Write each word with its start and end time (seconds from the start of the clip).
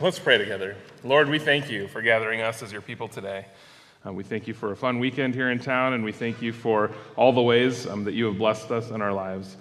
Let's 0.00 0.20
pray 0.20 0.38
together. 0.38 0.76
Lord, 1.02 1.28
we 1.28 1.40
thank 1.40 1.68
you 1.68 1.88
for 1.88 2.00
gathering 2.00 2.40
us 2.40 2.62
as 2.62 2.70
your 2.70 2.80
people 2.80 3.08
today. 3.08 3.46
Uh, 4.06 4.12
we 4.12 4.22
thank 4.22 4.46
you 4.46 4.54
for 4.54 4.70
a 4.70 4.76
fun 4.76 5.00
weekend 5.00 5.34
here 5.34 5.50
in 5.50 5.58
town, 5.58 5.92
and 5.92 6.04
we 6.04 6.12
thank 6.12 6.40
you 6.40 6.52
for 6.52 6.92
all 7.16 7.32
the 7.32 7.42
ways 7.42 7.84
um, 7.84 8.04
that 8.04 8.14
you 8.14 8.26
have 8.26 8.38
blessed 8.38 8.70
us 8.70 8.90
in 8.90 9.02
our 9.02 9.12
lives. 9.12 9.56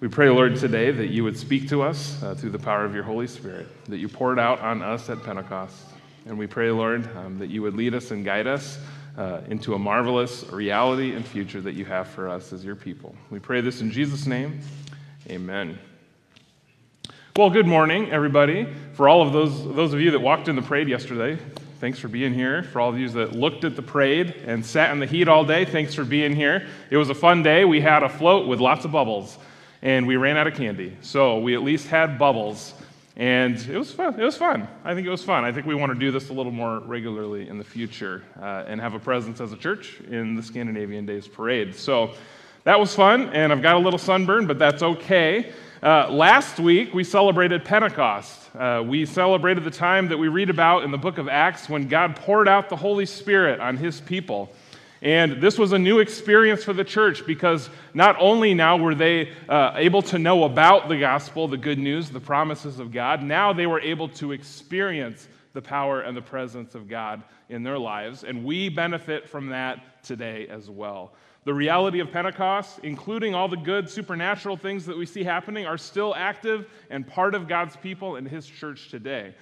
We 0.00 0.08
pray, 0.08 0.30
Lord, 0.30 0.56
today 0.56 0.92
that 0.92 1.08
you 1.08 1.24
would 1.24 1.36
speak 1.36 1.68
to 1.68 1.82
us 1.82 2.22
uh, 2.22 2.34
through 2.34 2.52
the 2.52 2.58
power 2.58 2.86
of 2.86 2.94
your 2.94 3.04
Holy 3.04 3.26
Spirit, 3.26 3.66
that 3.84 3.98
you 3.98 4.08
poured 4.08 4.38
out 4.38 4.60
on 4.62 4.80
us 4.80 5.10
at 5.10 5.22
Pentecost. 5.22 5.76
And 6.24 6.38
we 6.38 6.46
pray, 6.46 6.70
Lord, 6.70 7.14
um, 7.14 7.38
that 7.38 7.50
you 7.50 7.60
would 7.60 7.74
lead 7.74 7.94
us 7.94 8.12
and 8.12 8.24
guide 8.24 8.46
us 8.46 8.78
uh, 9.18 9.42
into 9.50 9.74
a 9.74 9.78
marvelous 9.78 10.44
reality 10.44 11.12
and 11.12 11.22
future 11.22 11.60
that 11.60 11.74
you 11.74 11.84
have 11.84 12.08
for 12.08 12.30
us 12.30 12.54
as 12.54 12.64
your 12.64 12.76
people. 12.76 13.14
We 13.28 13.40
pray 13.40 13.60
this 13.60 13.82
in 13.82 13.90
Jesus' 13.90 14.26
name. 14.26 14.58
Amen. 15.28 15.78
Well, 17.36 17.50
good 17.50 17.66
morning, 17.66 18.10
everybody. 18.10 18.66
For 18.94 19.10
all 19.10 19.20
of 19.20 19.34
those, 19.34 19.62
those 19.62 19.92
of 19.92 20.00
you 20.00 20.10
that 20.12 20.20
walked 20.20 20.48
in 20.48 20.56
the 20.56 20.62
parade 20.62 20.88
yesterday, 20.88 21.38
thanks 21.80 21.98
for 21.98 22.08
being 22.08 22.32
here. 22.32 22.62
For 22.62 22.80
all 22.80 22.88
of 22.88 22.98
you 22.98 23.10
that 23.10 23.34
looked 23.34 23.64
at 23.64 23.76
the 23.76 23.82
parade 23.82 24.36
and 24.46 24.64
sat 24.64 24.90
in 24.90 25.00
the 25.00 25.04
heat 25.04 25.28
all 25.28 25.44
day, 25.44 25.66
thanks 25.66 25.92
for 25.92 26.02
being 26.02 26.34
here. 26.34 26.66
It 26.88 26.96
was 26.96 27.10
a 27.10 27.14
fun 27.14 27.42
day. 27.42 27.66
We 27.66 27.82
had 27.82 28.02
a 28.02 28.08
float 28.08 28.48
with 28.48 28.58
lots 28.58 28.86
of 28.86 28.92
bubbles, 28.92 29.36
and 29.82 30.06
we 30.06 30.16
ran 30.16 30.38
out 30.38 30.46
of 30.46 30.54
candy. 30.54 30.96
So 31.02 31.38
we 31.38 31.54
at 31.54 31.62
least 31.62 31.88
had 31.88 32.18
bubbles, 32.18 32.72
and 33.16 33.54
it 33.68 33.76
was 33.76 33.92
fun. 33.92 34.18
It 34.18 34.24
was 34.24 34.38
fun. 34.38 34.66
I 34.82 34.94
think 34.94 35.06
it 35.06 35.10
was 35.10 35.22
fun. 35.22 35.44
I 35.44 35.52
think 35.52 35.66
we 35.66 35.74
want 35.74 35.92
to 35.92 35.98
do 35.98 36.10
this 36.10 36.30
a 36.30 36.32
little 36.32 36.52
more 36.52 36.80
regularly 36.80 37.50
in 37.50 37.58
the 37.58 37.64
future 37.64 38.24
uh, 38.40 38.64
and 38.66 38.80
have 38.80 38.94
a 38.94 38.98
presence 38.98 39.42
as 39.42 39.52
a 39.52 39.58
church 39.58 40.00
in 40.08 40.36
the 40.36 40.42
Scandinavian 40.42 41.04
Days 41.04 41.28
Parade. 41.28 41.74
So 41.74 42.14
that 42.64 42.80
was 42.80 42.94
fun, 42.94 43.28
and 43.34 43.52
I've 43.52 43.60
got 43.60 43.76
a 43.76 43.78
little 43.78 43.98
sunburn, 43.98 44.46
but 44.46 44.58
that's 44.58 44.82
okay. 44.82 45.52
Uh, 45.82 46.10
last 46.10 46.58
week, 46.58 46.94
we 46.94 47.04
celebrated 47.04 47.62
Pentecost. 47.62 48.40
Uh, 48.56 48.82
we 48.86 49.04
celebrated 49.04 49.62
the 49.62 49.70
time 49.70 50.08
that 50.08 50.16
we 50.16 50.28
read 50.28 50.48
about 50.48 50.84
in 50.84 50.90
the 50.90 50.96
book 50.96 51.18
of 51.18 51.28
Acts 51.28 51.68
when 51.68 51.86
God 51.86 52.16
poured 52.16 52.48
out 52.48 52.70
the 52.70 52.76
Holy 52.76 53.04
Spirit 53.04 53.60
on 53.60 53.76
his 53.76 54.00
people. 54.00 54.50
And 55.02 55.42
this 55.42 55.58
was 55.58 55.72
a 55.72 55.78
new 55.78 55.98
experience 55.98 56.64
for 56.64 56.72
the 56.72 56.82
church 56.82 57.26
because 57.26 57.68
not 57.92 58.16
only 58.18 58.54
now 58.54 58.78
were 58.78 58.94
they 58.94 59.32
uh, 59.50 59.72
able 59.74 60.00
to 60.02 60.18
know 60.18 60.44
about 60.44 60.88
the 60.88 60.98
gospel, 60.98 61.46
the 61.46 61.58
good 61.58 61.78
news, 61.78 62.08
the 62.08 62.20
promises 62.20 62.78
of 62.78 62.90
God, 62.90 63.22
now 63.22 63.52
they 63.52 63.66
were 63.66 63.80
able 63.80 64.08
to 64.08 64.32
experience 64.32 65.28
the 65.52 65.60
power 65.60 66.00
and 66.00 66.16
the 66.16 66.22
presence 66.22 66.74
of 66.74 66.88
God 66.88 67.22
in 67.50 67.62
their 67.62 67.78
lives. 67.78 68.24
And 68.24 68.46
we 68.46 68.70
benefit 68.70 69.28
from 69.28 69.50
that 69.50 70.02
today 70.02 70.48
as 70.48 70.70
well. 70.70 71.12
The 71.46 71.54
reality 71.54 72.00
of 72.00 72.10
Pentecost, 72.10 72.80
including 72.82 73.36
all 73.36 73.46
the 73.46 73.56
good 73.56 73.88
supernatural 73.88 74.56
things 74.56 74.84
that 74.86 74.98
we 74.98 75.06
see 75.06 75.22
happening, 75.22 75.64
are 75.64 75.78
still 75.78 76.12
active 76.16 76.68
and 76.90 77.06
part 77.06 77.36
of 77.36 77.46
God's 77.46 77.76
people 77.76 78.16
and 78.16 78.26
His 78.26 78.48
church 78.48 78.90
today. 78.90 79.32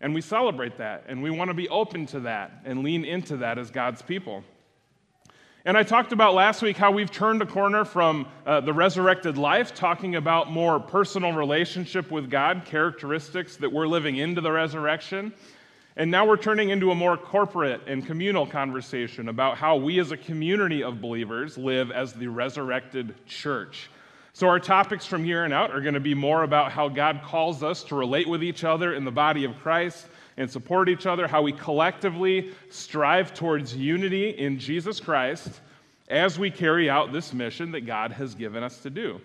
And 0.00 0.12
we 0.12 0.20
celebrate 0.20 0.78
that, 0.78 1.04
and 1.06 1.22
we 1.22 1.30
want 1.30 1.50
to 1.50 1.54
be 1.54 1.68
open 1.68 2.06
to 2.06 2.18
that 2.20 2.62
and 2.64 2.82
lean 2.82 3.04
into 3.04 3.36
that 3.36 3.56
as 3.56 3.70
God's 3.70 4.02
people. 4.02 4.42
And 5.64 5.78
I 5.78 5.84
talked 5.84 6.12
about 6.12 6.34
last 6.34 6.60
week 6.60 6.76
how 6.76 6.90
we've 6.90 7.12
turned 7.12 7.40
a 7.40 7.46
corner 7.46 7.84
from 7.84 8.26
uh, 8.44 8.60
the 8.60 8.72
resurrected 8.72 9.38
life, 9.38 9.72
talking 9.72 10.16
about 10.16 10.50
more 10.50 10.80
personal 10.80 11.34
relationship 11.34 12.10
with 12.10 12.30
God, 12.30 12.64
characteristics 12.64 13.58
that 13.58 13.72
we're 13.72 13.86
living 13.86 14.16
into 14.16 14.40
the 14.40 14.50
resurrection. 14.50 15.32
And 15.96 16.10
now 16.10 16.26
we're 16.26 16.36
turning 16.36 16.70
into 16.70 16.90
a 16.90 16.94
more 16.94 17.16
corporate 17.16 17.82
and 17.86 18.04
communal 18.04 18.46
conversation 18.46 19.28
about 19.28 19.56
how 19.56 19.76
we 19.76 20.00
as 20.00 20.10
a 20.10 20.16
community 20.16 20.82
of 20.82 21.00
believers 21.00 21.56
live 21.56 21.92
as 21.92 22.12
the 22.12 22.26
resurrected 22.26 23.14
church. 23.26 23.90
So, 24.32 24.48
our 24.48 24.58
topics 24.58 25.06
from 25.06 25.22
here 25.22 25.44
on 25.44 25.52
out 25.52 25.70
are 25.70 25.80
going 25.80 25.94
to 25.94 26.00
be 26.00 26.14
more 26.14 26.42
about 26.42 26.72
how 26.72 26.88
God 26.88 27.20
calls 27.24 27.62
us 27.62 27.84
to 27.84 27.94
relate 27.94 28.28
with 28.28 28.42
each 28.42 28.64
other 28.64 28.94
in 28.94 29.04
the 29.04 29.12
body 29.12 29.44
of 29.44 29.56
Christ 29.60 30.08
and 30.36 30.50
support 30.50 30.88
each 30.88 31.06
other, 31.06 31.28
how 31.28 31.42
we 31.42 31.52
collectively 31.52 32.52
strive 32.70 33.32
towards 33.32 33.76
unity 33.76 34.30
in 34.30 34.58
Jesus 34.58 34.98
Christ 34.98 35.60
as 36.08 36.36
we 36.40 36.50
carry 36.50 36.90
out 36.90 37.12
this 37.12 37.32
mission 37.32 37.70
that 37.70 37.82
God 37.82 38.10
has 38.10 38.34
given 38.34 38.64
us 38.64 38.78
to 38.78 38.90
do. 38.90 39.20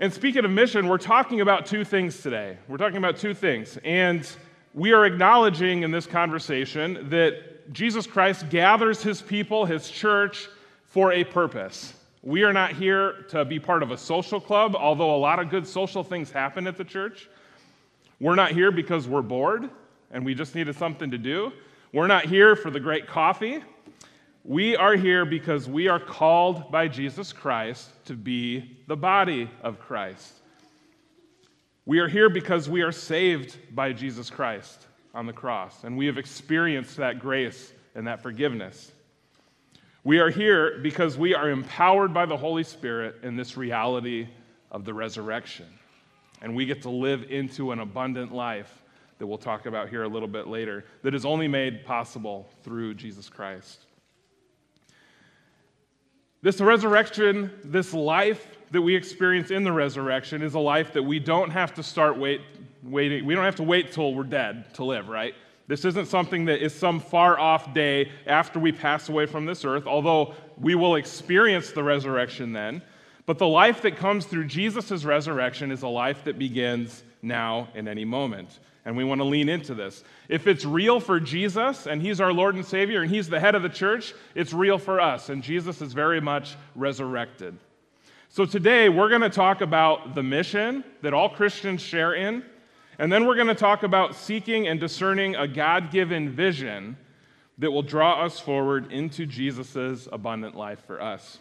And 0.00 0.12
speaking 0.12 0.44
of 0.44 0.50
mission, 0.50 0.88
we're 0.88 0.98
talking 0.98 1.40
about 1.40 1.66
two 1.66 1.84
things 1.84 2.20
today. 2.20 2.58
We're 2.66 2.78
talking 2.78 2.96
about 2.96 3.16
two 3.18 3.32
things. 3.32 3.78
And 3.84 4.28
we 4.74 4.92
are 4.92 5.06
acknowledging 5.06 5.84
in 5.84 5.92
this 5.92 6.06
conversation 6.06 7.08
that 7.10 7.72
Jesus 7.72 8.08
Christ 8.08 8.50
gathers 8.50 9.02
his 9.02 9.22
people, 9.22 9.64
his 9.64 9.88
church, 9.88 10.48
for 10.84 11.12
a 11.12 11.22
purpose. 11.22 11.94
We 12.22 12.42
are 12.42 12.52
not 12.52 12.72
here 12.72 13.24
to 13.28 13.44
be 13.44 13.60
part 13.60 13.84
of 13.84 13.92
a 13.92 13.98
social 13.98 14.40
club, 14.40 14.74
although 14.74 15.14
a 15.14 15.16
lot 15.16 15.38
of 15.38 15.48
good 15.48 15.66
social 15.66 16.02
things 16.02 16.30
happen 16.30 16.66
at 16.66 16.76
the 16.76 16.84
church. 16.84 17.28
We're 18.18 18.34
not 18.34 18.50
here 18.50 18.72
because 18.72 19.06
we're 19.06 19.22
bored 19.22 19.70
and 20.10 20.24
we 20.24 20.34
just 20.34 20.54
needed 20.54 20.74
something 20.74 21.10
to 21.10 21.18
do. 21.18 21.52
We're 21.92 22.06
not 22.08 22.24
here 22.24 22.56
for 22.56 22.70
the 22.70 22.80
great 22.80 23.06
coffee. 23.06 23.62
We 24.42 24.76
are 24.76 24.96
here 24.96 25.24
because 25.24 25.68
we 25.68 25.86
are 25.86 26.00
called 26.00 26.72
by 26.72 26.88
Jesus 26.88 27.32
Christ 27.32 27.90
to 28.06 28.14
be 28.14 28.76
the 28.88 28.96
body 28.96 29.48
of 29.62 29.78
Christ. 29.78 30.40
We 31.86 31.98
are 31.98 32.08
here 32.08 32.30
because 32.30 32.68
we 32.68 32.80
are 32.80 32.92
saved 32.92 33.58
by 33.74 33.92
Jesus 33.92 34.30
Christ 34.30 34.86
on 35.14 35.26
the 35.26 35.32
cross, 35.32 35.84
and 35.84 35.96
we 35.96 36.06
have 36.06 36.16
experienced 36.16 36.96
that 36.96 37.18
grace 37.18 37.72
and 37.94 38.06
that 38.06 38.22
forgiveness. 38.22 38.90
We 40.02 40.18
are 40.18 40.30
here 40.30 40.78
because 40.82 41.18
we 41.18 41.34
are 41.34 41.50
empowered 41.50 42.14
by 42.14 42.26
the 42.26 42.36
Holy 42.36 42.64
Spirit 42.64 43.16
in 43.22 43.36
this 43.36 43.56
reality 43.56 44.28
of 44.70 44.84
the 44.84 44.94
resurrection. 44.94 45.66
And 46.42 46.54
we 46.54 46.66
get 46.66 46.82
to 46.82 46.90
live 46.90 47.30
into 47.30 47.72
an 47.72 47.80
abundant 47.80 48.32
life 48.32 48.82
that 49.18 49.26
we'll 49.26 49.38
talk 49.38 49.66
about 49.66 49.88
here 49.88 50.02
a 50.02 50.08
little 50.08 50.28
bit 50.28 50.46
later 50.46 50.84
that 51.02 51.14
is 51.14 51.24
only 51.24 51.48
made 51.48 51.84
possible 51.84 52.48
through 52.62 52.94
Jesus 52.94 53.28
Christ. 53.28 53.84
This 56.44 56.60
resurrection, 56.60 57.50
this 57.64 57.94
life 57.94 58.46
that 58.70 58.82
we 58.82 58.94
experience 58.94 59.50
in 59.50 59.64
the 59.64 59.72
resurrection 59.72 60.42
is 60.42 60.52
a 60.52 60.58
life 60.58 60.92
that 60.92 61.02
we 61.02 61.18
don't 61.18 61.48
have 61.48 61.72
to 61.72 61.82
start 61.82 62.18
wait, 62.18 62.42
waiting. 62.82 63.24
We 63.24 63.34
don't 63.34 63.44
have 63.44 63.56
to 63.56 63.62
wait 63.62 63.92
till 63.92 64.14
we're 64.14 64.24
dead 64.24 64.74
to 64.74 64.84
live, 64.84 65.08
right? 65.08 65.34
This 65.68 65.86
isn't 65.86 66.04
something 66.04 66.44
that 66.44 66.62
is 66.62 66.74
some 66.74 67.00
far 67.00 67.40
off 67.40 67.72
day 67.72 68.12
after 68.26 68.58
we 68.60 68.72
pass 68.72 69.08
away 69.08 69.24
from 69.24 69.46
this 69.46 69.64
earth, 69.64 69.86
although 69.86 70.34
we 70.58 70.74
will 70.74 70.96
experience 70.96 71.70
the 71.70 71.82
resurrection 71.82 72.52
then. 72.52 72.82
But 73.24 73.38
the 73.38 73.48
life 73.48 73.80
that 73.80 73.96
comes 73.96 74.26
through 74.26 74.44
Jesus' 74.44 75.02
resurrection 75.02 75.72
is 75.72 75.80
a 75.80 75.88
life 75.88 76.24
that 76.24 76.38
begins 76.38 77.04
now 77.22 77.68
in 77.74 77.88
any 77.88 78.04
moment. 78.04 78.58
And 78.84 78.96
we 78.96 79.04
want 79.04 79.20
to 79.20 79.24
lean 79.24 79.48
into 79.48 79.74
this. 79.74 80.04
If 80.28 80.46
it's 80.46 80.64
real 80.64 81.00
for 81.00 81.18
Jesus 81.18 81.86
and 81.86 82.02
he's 82.02 82.20
our 82.20 82.32
Lord 82.32 82.54
and 82.54 82.64
Savior 82.64 83.00
and 83.02 83.10
he's 83.10 83.28
the 83.28 83.40
head 83.40 83.54
of 83.54 83.62
the 83.62 83.68
church, 83.68 84.14
it's 84.34 84.52
real 84.52 84.76
for 84.76 85.00
us. 85.00 85.30
And 85.30 85.42
Jesus 85.42 85.80
is 85.80 85.94
very 85.94 86.20
much 86.20 86.56
resurrected. 86.74 87.56
So 88.28 88.44
today 88.44 88.88
we're 88.88 89.08
going 89.08 89.22
to 89.22 89.30
talk 89.30 89.60
about 89.60 90.14
the 90.14 90.22
mission 90.22 90.84
that 91.02 91.14
all 91.14 91.28
Christians 91.28 91.80
share 91.80 92.14
in, 92.14 92.44
and 92.98 93.10
then 93.12 93.26
we're 93.26 93.36
going 93.36 93.46
to 93.46 93.54
talk 93.54 93.84
about 93.84 94.16
seeking 94.16 94.66
and 94.66 94.80
discerning 94.80 95.36
a 95.36 95.46
God 95.46 95.90
given 95.90 96.28
vision 96.30 96.96
that 97.58 97.70
will 97.70 97.82
draw 97.82 98.24
us 98.24 98.40
forward 98.40 98.92
into 98.92 99.24
Jesus' 99.24 100.08
abundant 100.10 100.56
life 100.56 100.84
for 100.84 101.00
us. 101.00 101.38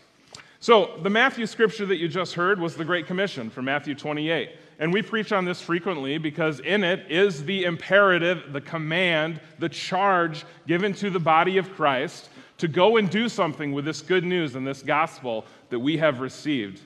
So, 0.63 0.97
the 1.03 1.09
Matthew 1.09 1.45
scripture 1.45 1.85
that 1.87 1.97
you 1.97 2.07
just 2.07 2.35
heard 2.35 2.57
was 2.57 2.77
the 2.77 2.85
Great 2.85 3.05
Commission 3.05 3.49
from 3.49 3.65
Matthew 3.65 3.95
28. 3.95 4.51
And 4.79 4.93
we 4.93 5.01
preach 5.01 5.33
on 5.33 5.43
this 5.43 5.59
frequently 5.59 6.17
because 6.17 6.61
in 6.61 6.85
it 6.85 7.11
is 7.11 7.43
the 7.43 7.65
imperative, 7.65 8.53
the 8.53 8.61
command, 8.61 9.41
the 9.59 9.67
charge 9.67 10.45
given 10.65 10.93
to 10.93 11.09
the 11.09 11.19
body 11.19 11.57
of 11.57 11.73
Christ 11.73 12.29
to 12.59 12.69
go 12.69 12.95
and 12.95 13.09
do 13.09 13.27
something 13.27 13.73
with 13.73 13.83
this 13.83 14.01
good 14.01 14.23
news 14.23 14.55
and 14.55 14.65
this 14.65 14.81
gospel 14.81 15.43
that 15.69 15.79
we 15.79 15.97
have 15.97 16.21
received. 16.21 16.79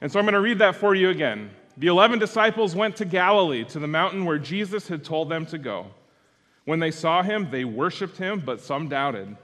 And 0.00 0.10
so 0.10 0.18
I'm 0.18 0.24
going 0.24 0.32
to 0.32 0.40
read 0.40 0.60
that 0.60 0.76
for 0.76 0.94
you 0.94 1.10
again. 1.10 1.50
The 1.76 1.88
11 1.88 2.18
disciples 2.18 2.74
went 2.74 2.96
to 2.96 3.04
Galilee, 3.04 3.64
to 3.64 3.78
the 3.78 3.86
mountain 3.86 4.24
where 4.24 4.38
Jesus 4.38 4.88
had 4.88 5.04
told 5.04 5.28
them 5.28 5.44
to 5.48 5.58
go. 5.58 5.88
When 6.64 6.80
they 6.80 6.92
saw 6.92 7.22
him, 7.22 7.50
they 7.50 7.66
worshiped 7.66 8.16
him, 8.16 8.40
but 8.40 8.62
some 8.62 8.88
doubted. 8.88 9.36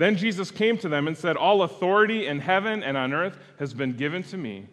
Then 0.00 0.16
Jesus 0.16 0.50
came 0.50 0.78
to 0.78 0.88
them 0.88 1.08
and 1.08 1.14
said, 1.14 1.36
All 1.36 1.60
authority 1.60 2.26
in 2.26 2.40
heaven 2.40 2.82
and 2.82 2.96
on 2.96 3.12
earth 3.12 3.38
has 3.58 3.74
been 3.74 3.92
given 3.92 4.22
to 4.22 4.38
me. 4.38 4.66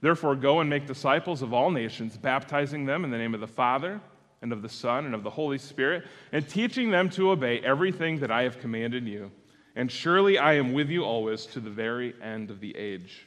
Therefore, 0.00 0.36
go 0.36 0.60
and 0.60 0.70
make 0.70 0.86
disciples 0.86 1.42
of 1.42 1.52
all 1.52 1.72
nations, 1.72 2.16
baptizing 2.16 2.86
them 2.86 3.04
in 3.04 3.10
the 3.10 3.18
name 3.18 3.34
of 3.34 3.40
the 3.40 3.48
Father 3.48 4.00
and 4.42 4.52
of 4.52 4.62
the 4.62 4.68
Son, 4.68 5.06
and 5.06 5.14
of 5.16 5.24
the 5.24 5.30
Holy 5.30 5.58
Spirit, 5.58 6.04
and 6.30 6.48
teaching 6.48 6.92
them 6.92 7.10
to 7.10 7.32
obey 7.32 7.58
everything 7.62 8.20
that 8.20 8.30
I 8.30 8.44
have 8.44 8.60
commanded 8.60 9.08
you. 9.08 9.32
And 9.74 9.90
surely 9.90 10.38
I 10.38 10.52
am 10.52 10.72
with 10.72 10.88
you 10.88 11.02
always 11.02 11.46
to 11.46 11.58
the 11.58 11.68
very 11.68 12.14
end 12.22 12.48
of 12.52 12.60
the 12.60 12.76
age. 12.76 13.26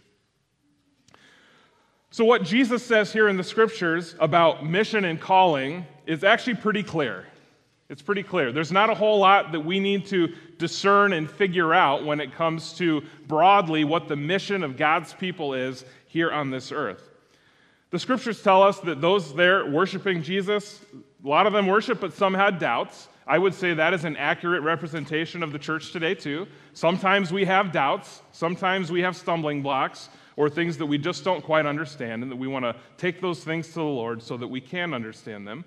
So, 2.10 2.24
what 2.24 2.44
Jesus 2.44 2.86
says 2.86 3.12
here 3.12 3.28
in 3.28 3.36
the 3.36 3.44
scriptures 3.44 4.16
about 4.18 4.66
mission 4.66 5.04
and 5.04 5.20
calling 5.20 5.86
is 6.06 6.24
actually 6.24 6.56
pretty 6.56 6.84
clear. 6.84 7.26
It's 7.94 8.02
pretty 8.02 8.24
clear. 8.24 8.52
There's 8.52 8.72
not 8.72 8.90
a 8.90 8.96
whole 8.96 9.20
lot 9.20 9.52
that 9.52 9.60
we 9.60 9.80
need 9.80 10.08
to 10.08 10.34
discern 10.58 11.14
and 11.14 11.30
figure 11.30 11.76
out 11.76 12.04
when 12.04 12.20
it 12.20 12.34
comes 12.34 12.74
to 12.80 13.04
broadly 13.28 13.84
what 13.84 14.08
the 14.08 14.16
mission 14.16 14.64
of 14.64 14.78
God's 14.78 15.14
people 15.14 15.54
is 15.54 15.86
here 16.08 16.32
on 16.32 16.50
this 16.50 16.72
earth. 16.72 17.12
The 17.92 18.00
scriptures 18.00 18.42
tell 18.42 18.64
us 18.64 18.80
that 18.80 19.00
those 19.00 19.36
there 19.36 19.70
worshiping 19.70 20.24
Jesus, 20.24 20.84
a 21.24 21.28
lot 21.28 21.46
of 21.46 21.54
them 21.54 21.68
worship, 21.68 22.02
but 22.02 22.14
some 22.14 22.34
had 22.34 22.58
doubts. 22.58 23.10
I 23.28 23.38
would 23.38 23.54
say 23.54 23.76
that 23.76 23.94
is 23.94 24.06
an 24.06 24.18
accurate 24.18 24.64
representation 24.64 25.44
of 25.44 25.52
the 25.52 25.60
church 25.60 25.92
today, 25.92 26.16
too. 26.16 26.48
Sometimes 26.74 27.32
we 27.32 27.46
have 27.46 27.72
doubts, 27.72 28.24
sometimes 28.32 28.92
we 28.92 29.04
have 29.04 29.16
stumbling 29.16 29.62
blocks, 29.62 30.10
or 30.36 30.50
things 30.50 30.80
that 30.80 30.88
we 30.88 30.98
just 30.98 31.24
don't 31.24 31.44
quite 31.44 31.68
understand, 31.68 32.24
and 32.24 32.32
that 32.32 32.38
we 32.38 32.48
want 32.48 32.66
to 32.66 32.76
take 32.98 33.22
those 33.22 33.44
things 33.44 33.68
to 33.68 33.76
the 33.76 33.84
Lord 33.84 34.24
so 34.24 34.36
that 34.36 34.48
we 34.48 34.62
can 34.62 34.96
understand 34.96 35.48
them. 35.48 35.64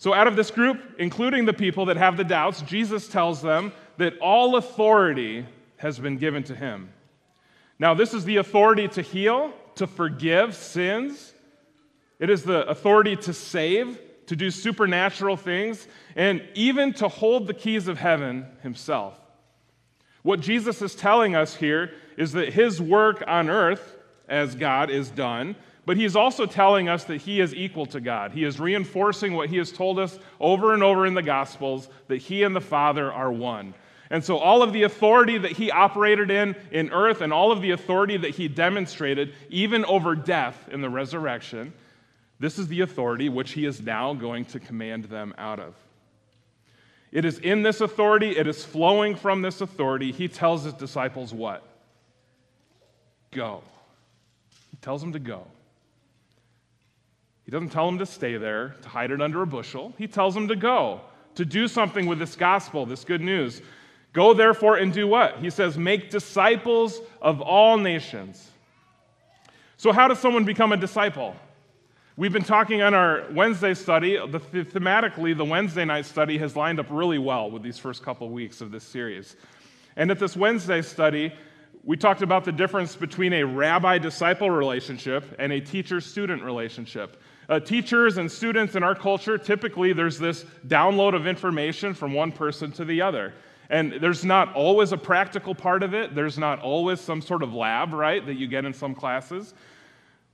So, 0.00 0.14
out 0.14 0.26
of 0.26 0.34
this 0.34 0.50
group, 0.50 0.80
including 0.98 1.44
the 1.44 1.52
people 1.52 1.84
that 1.84 1.98
have 1.98 2.16
the 2.16 2.24
doubts, 2.24 2.62
Jesus 2.62 3.06
tells 3.06 3.42
them 3.42 3.70
that 3.98 4.16
all 4.18 4.56
authority 4.56 5.44
has 5.76 5.98
been 5.98 6.16
given 6.16 6.42
to 6.44 6.54
him. 6.54 6.88
Now, 7.78 7.92
this 7.92 8.14
is 8.14 8.24
the 8.24 8.38
authority 8.38 8.88
to 8.88 9.02
heal, 9.02 9.52
to 9.74 9.86
forgive 9.86 10.54
sins, 10.54 11.34
it 12.18 12.30
is 12.30 12.44
the 12.44 12.66
authority 12.66 13.14
to 13.16 13.34
save, 13.34 13.98
to 14.24 14.34
do 14.34 14.50
supernatural 14.50 15.36
things, 15.36 15.86
and 16.16 16.42
even 16.54 16.94
to 16.94 17.08
hold 17.08 17.46
the 17.46 17.52
keys 17.52 17.86
of 17.86 17.98
heaven 17.98 18.46
himself. 18.62 19.20
What 20.22 20.40
Jesus 20.40 20.80
is 20.80 20.94
telling 20.94 21.36
us 21.36 21.56
here 21.56 21.92
is 22.16 22.32
that 22.32 22.54
his 22.54 22.80
work 22.80 23.22
on 23.26 23.50
earth 23.50 23.98
as 24.26 24.54
God 24.54 24.88
is 24.88 25.10
done, 25.10 25.56
but 25.86 25.96
he's 25.96 26.16
also 26.16 26.46
telling 26.46 26.88
us 26.88 27.04
that 27.04 27.22
he 27.22 27.40
is 27.40 27.54
equal 27.54 27.86
to 27.86 28.00
God. 28.00 28.32
He 28.32 28.44
is 28.44 28.60
reinforcing 28.60 29.34
what 29.34 29.48
he 29.48 29.56
has 29.56 29.72
told 29.72 29.98
us 29.98 30.18
over 30.38 30.74
and 30.74 30.82
over 30.82 31.06
in 31.06 31.14
the 31.14 31.22
Gospels 31.22 31.88
that 32.08 32.18
he 32.18 32.42
and 32.42 32.54
the 32.54 32.60
Father 32.60 33.12
are 33.12 33.32
one. 33.32 33.74
And 34.10 34.24
so, 34.24 34.38
all 34.38 34.62
of 34.62 34.72
the 34.72 34.82
authority 34.82 35.38
that 35.38 35.52
he 35.52 35.70
operated 35.70 36.30
in 36.30 36.56
in 36.72 36.90
earth 36.90 37.20
and 37.20 37.32
all 37.32 37.52
of 37.52 37.62
the 37.62 37.70
authority 37.70 38.16
that 38.16 38.30
he 38.30 38.48
demonstrated, 38.48 39.34
even 39.48 39.84
over 39.84 40.16
death 40.16 40.68
in 40.70 40.80
the 40.80 40.90
resurrection, 40.90 41.72
this 42.40 42.58
is 42.58 42.66
the 42.66 42.80
authority 42.80 43.28
which 43.28 43.52
he 43.52 43.64
is 43.66 43.80
now 43.80 44.12
going 44.12 44.46
to 44.46 44.58
command 44.58 45.04
them 45.04 45.32
out 45.38 45.60
of. 45.60 45.74
It 47.12 47.24
is 47.24 47.38
in 47.38 47.62
this 47.62 47.80
authority, 47.80 48.36
it 48.36 48.46
is 48.46 48.64
flowing 48.64 49.14
from 49.14 49.42
this 49.42 49.60
authority. 49.60 50.10
He 50.12 50.26
tells 50.26 50.64
his 50.64 50.74
disciples 50.74 51.32
what? 51.32 51.62
Go. 53.30 53.62
He 54.70 54.76
tells 54.78 55.00
them 55.00 55.12
to 55.12 55.18
go. 55.18 55.46
He 57.50 57.56
doesn't 57.56 57.70
tell 57.70 57.86
them 57.86 57.98
to 57.98 58.06
stay 58.06 58.36
there, 58.36 58.76
to 58.82 58.88
hide 58.88 59.10
it 59.10 59.20
under 59.20 59.42
a 59.42 59.46
bushel. 59.46 59.92
He 59.98 60.06
tells 60.06 60.34
them 60.34 60.46
to 60.46 60.54
go, 60.54 61.00
to 61.34 61.44
do 61.44 61.66
something 61.66 62.06
with 62.06 62.20
this 62.20 62.36
gospel, 62.36 62.86
this 62.86 63.02
good 63.02 63.20
news. 63.20 63.60
Go 64.12 64.34
therefore 64.34 64.76
and 64.76 64.92
do 64.92 65.08
what? 65.08 65.38
He 65.38 65.50
says, 65.50 65.76
make 65.76 66.10
disciples 66.10 67.00
of 67.20 67.40
all 67.40 67.76
nations. 67.76 68.52
So, 69.78 69.90
how 69.90 70.06
does 70.06 70.20
someone 70.20 70.44
become 70.44 70.70
a 70.70 70.76
disciple? 70.76 71.34
We've 72.16 72.32
been 72.32 72.44
talking 72.44 72.82
on 72.82 72.94
our 72.94 73.26
Wednesday 73.32 73.74
study. 73.74 74.16
The, 74.16 74.38
thematically, 74.38 75.36
the 75.36 75.44
Wednesday 75.44 75.84
night 75.84 76.06
study 76.06 76.38
has 76.38 76.54
lined 76.54 76.78
up 76.78 76.86
really 76.88 77.18
well 77.18 77.50
with 77.50 77.64
these 77.64 77.78
first 77.78 78.04
couple 78.04 78.28
of 78.28 78.32
weeks 78.32 78.60
of 78.60 78.70
this 78.70 78.84
series. 78.84 79.34
And 79.96 80.12
at 80.12 80.20
this 80.20 80.36
Wednesday 80.36 80.82
study, 80.82 81.32
we 81.82 81.96
talked 81.96 82.22
about 82.22 82.44
the 82.44 82.52
difference 82.52 82.94
between 82.94 83.32
a 83.32 83.42
rabbi 83.42 83.98
disciple 83.98 84.52
relationship 84.52 85.24
and 85.40 85.52
a 85.52 85.60
teacher 85.60 86.00
student 86.00 86.44
relationship. 86.44 87.20
Uh, 87.50 87.58
teachers 87.58 88.16
and 88.16 88.30
students 88.30 88.76
in 88.76 88.84
our 88.84 88.94
culture, 88.94 89.36
typically, 89.36 89.92
there's 89.92 90.20
this 90.20 90.44
download 90.68 91.16
of 91.16 91.26
information 91.26 91.92
from 91.92 92.12
one 92.12 92.30
person 92.30 92.70
to 92.70 92.84
the 92.84 93.02
other. 93.02 93.34
And 93.70 93.94
there's 93.94 94.24
not 94.24 94.54
always 94.54 94.92
a 94.92 94.96
practical 94.96 95.52
part 95.52 95.82
of 95.82 95.92
it. 95.92 96.14
There's 96.14 96.38
not 96.38 96.60
always 96.60 97.00
some 97.00 97.20
sort 97.20 97.42
of 97.42 97.52
lab, 97.52 97.92
right, 97.92 98.24
that 98.24 98.34
you 98.34 98.46
get 98.46 98.64
in 98.64 98.72
some 98.72 98.94
classes. 98.94 99.52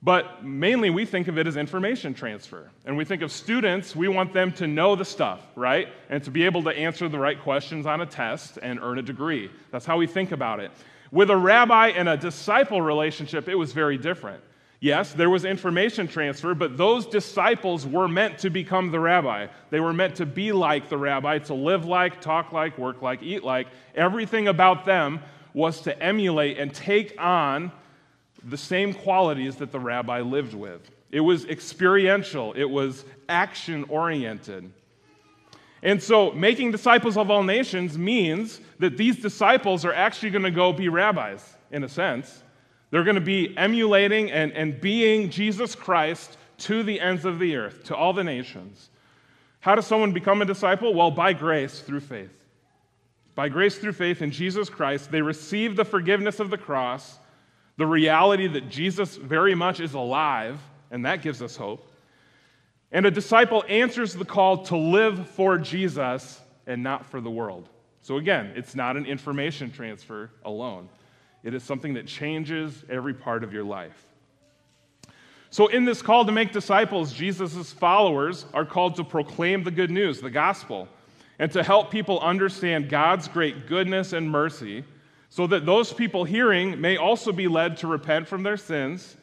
But 0.03 0.45
mainly, 0.45 0.91
we 0.91 1.07
think 1.07 1.27
of 1.27 1.39
it 1.39 1.47
as 1.47 1.57
information 1.57 2.13
transfer. 2.13 2.71
And 2.85 2.99
we 2.99 3.05
think 3.07 3.23
of 3.23 3.33
students, 3.33 3.97
we 3.97 4.09
want 4.09 4.35
them 4.35 4.53
to 4.53 4.67
know 4.67 4.95
the 4.95 5.05
stuff, 5.05 5.41
right? 5.57 5.89
And 6.11 6.23
to 6.23 6.31
be 6.31 6.45
able 6.45 6.62
to 6.65 6.71
answer 6.71 7.09
the 7.09 7.19
right 7.19 7.41
questions 7.41 7.87
on 7.87 8.03
a 8.03 8.07
test 8.07 8.59
and 8.62 8.79
earn 8.83 8.99
a 8.99 9.03
degree. 9.03 9.51
That's 9.71 9.87
how 9.87 9.97
we 9.97 10.07
think 10.07 10.33
about 10.33 10.61
it. 10.61 10.71
With 11.11 11.31
a 11.31 11.37
rabbi 11.37 11.89
and 11.89 12.11
a 12.11 12.17
disciple 12.19 12.83
relationship, 12.83 13.49
it 13.49 13.55
was 13.55 13.73
very 13.73 13.97
different. 13.97 14.43
Yes, 14.81 15.12
there 15.12 15.31
was 15.31 15.44
information 15.44 16.06
transfer, 16.06 16.55
but 16.55 16.76
those 16.76 17.06
disciples 17.06 17.87
were 17.87 18.08
meant 18.08 18.38
to 18.40 18.50
become 18.50 18.90
the 18.90 19.00
rabbi. 19.00 19.46
They 19.70 19.81
were 19.81 19.94
meant 19.94 20.17
to 20.17 20.26
be 20.26 20.52
like 20.52 20.88
the 20.88 20.99
rabbi, 20.99 21.38
to 21.38 21.55
live 21.55 21.87
like, 21.87 22.20
talk 22.20 22.52
like, 22.52 22.76
work 22.76 23.00
like, 23.00 23.23
eat 23.23 23.43
like. 23.43 23.69
Everything 23.94 24.49
about 24.49 24.84
them 24.84 25.20
was 25.55 25.81
to 25.82 26.02
emulate 26.02 26.58
and 26.58 26.75
take 26.75 27.19
on 27.19 27.73
the 28.44 28.58
same 28.58 28.93
qualities 28.93 29.56
that 29.56 29.73
the 29.73 29.81
rabbi 29.81 30.20
lived 30.20 30.52
with. 30.52 30.90
It 31.11 31.20
was 31.20 31.46
experiential, 31.46 32.52
it 32.52 32.69
was 32.69 33.05
action 33.28 33.84
oriented. 33.88 34.70
And 35.82 36.02
so, 36.02 36.32
making 36.32 36.73
disciples 36.73 37.17
of 37.17 37.31
all 37.31 37.43
nations 37.43 37.96
means 37.96 38.61
that 38.78 38.96
these 38.96 39.20
disciples 39.23 39.84
are 39.84 39.93
actually 39.93 40.31
going 40.31 40.43
to 40.43 40.50
go 40.50 40.73
be 40.73 40.88
rabbis, 40.88 41.56
in 41.70 41.84
a 41.84 41.88
sense. 41.88 42.43
They're 42.97 43.05
going 43.05 43.17
to 43.17 43.21
be 43.21 43.55
emulating 43.59 44.31
and, 44.31 44.53
and 44.53 44.81
being 44.81 45.29
Jesus 45.29 45.75
Christ 45.75 46.39
to 46.61 46.83
the 46.83 46.99
ends 46.99 47.27
of 47.27 47.39
the 47.39 47.55
earth, 47.55 47.85
to 47.85 47.95
all 47.95 48.15
the 48.15 48.25
nations. 48.25 48.89
How 49.61 49.75
does 49.75 49.87
someone 49.87 50.13
become 50.13 50.41
a 50.41 50.47
disciple? 50.47 50.95
Well, 50.95 51.11
by 51.11 51.35
grace 51.35 51.81
through 51.81 52.01
faith. 52.01 52.33
By 53.35 53.51
grace 53.51 53.77
through 53.77 53.93
faith 53.93 54.23
in 54.23 54.31
Jesus 54.31 54.71
Christ, 54.71 55.11
they 55.11 55.21
receive 55.21 55.77
the 55.77 55.85
forgiveness 55.85 56.41
of 56.41 56.49
the 56.49 56.57
cross, 56.57 57.19
the 57.77 57.85
reality 57.85 58.47
that 58.47 58.71
Jesus 58.71 59.17
very 59.17 59.55
much 59.55 59.79
is 59.79 59.93
alive, 59.93 60.59
and 60.91 61.05
that 61.05 61.21
gives 61.21 61.43
us 61.43 61.55
hope. 61.55 61.87
And 62.93 63.05
a 63.05 63.11
disciple 63.11 63.63
answers 63.69 64.15
the 64.15 64.25
call 64.25 64.65
to 64.65 64.77
live 64.79 65.29
for 65.29 65.59
Jesus 65.59 66.41
and 66.67 66.83
not 66.83 67.05
for 67.05 67.21
the 67.21 67.31
world. 67.31 67.69
So, 68.01 68.17
again, 68.17 68.55
it's 68.57 68.75
not 68.75 68.97
an 68.97 69.05
information 69.05 69.71
transfer 69.71 70.31
alone. 70.47 70.89
It 71.47 71.55
is 71.55 71.63
something 71.63 71.95
that 71.95 72.09
changes 72.09 72.85
every 72.91 73.15
part 73.15 73.45
of 73.45 73.53
your 73.53 73.63
life. 73.63 74.05
So, 75.51 75.69
in 75.69 75.85
this 75.85 76.03
call 76.03 76.25
to 76.25 76.33
make 76.33 76.53
disciples, 76.53 77.13
Jesus' 77.13 77.73
followers 77.73 78.47
are 78.53 78.65
called 78.65 78.97
to 78.97 79.05
proclaim 79.05 79.63
the 79.63 79.71
good 79.71 79.93
news, 79.93 80.21
the 80.21 80.29
gospel, 80.29 80.89
and 81.39 81.53
to 81.53 81.63
help 81.63 81.93
people 81.93 82.19
understand 82.19 82.89
God's 82.89 83.29
great 83.29 83.69
goodness 83.69 84.13
and 84.13 84.29
mercy 84.29 84.83
so 85.31 85.47
that 85.47 85.65
those 85.65 85.93
people 85.93 86.25
hearing 86.25 86.81
may 86.81 86.97
also 86.97 87.31
be 87.31 87.47
led 87.47 87.77
to 87.77 87.87
repent 87.87 88.27
from 88.27 88.43
their 88.43 88.57
sins 88.57 89.17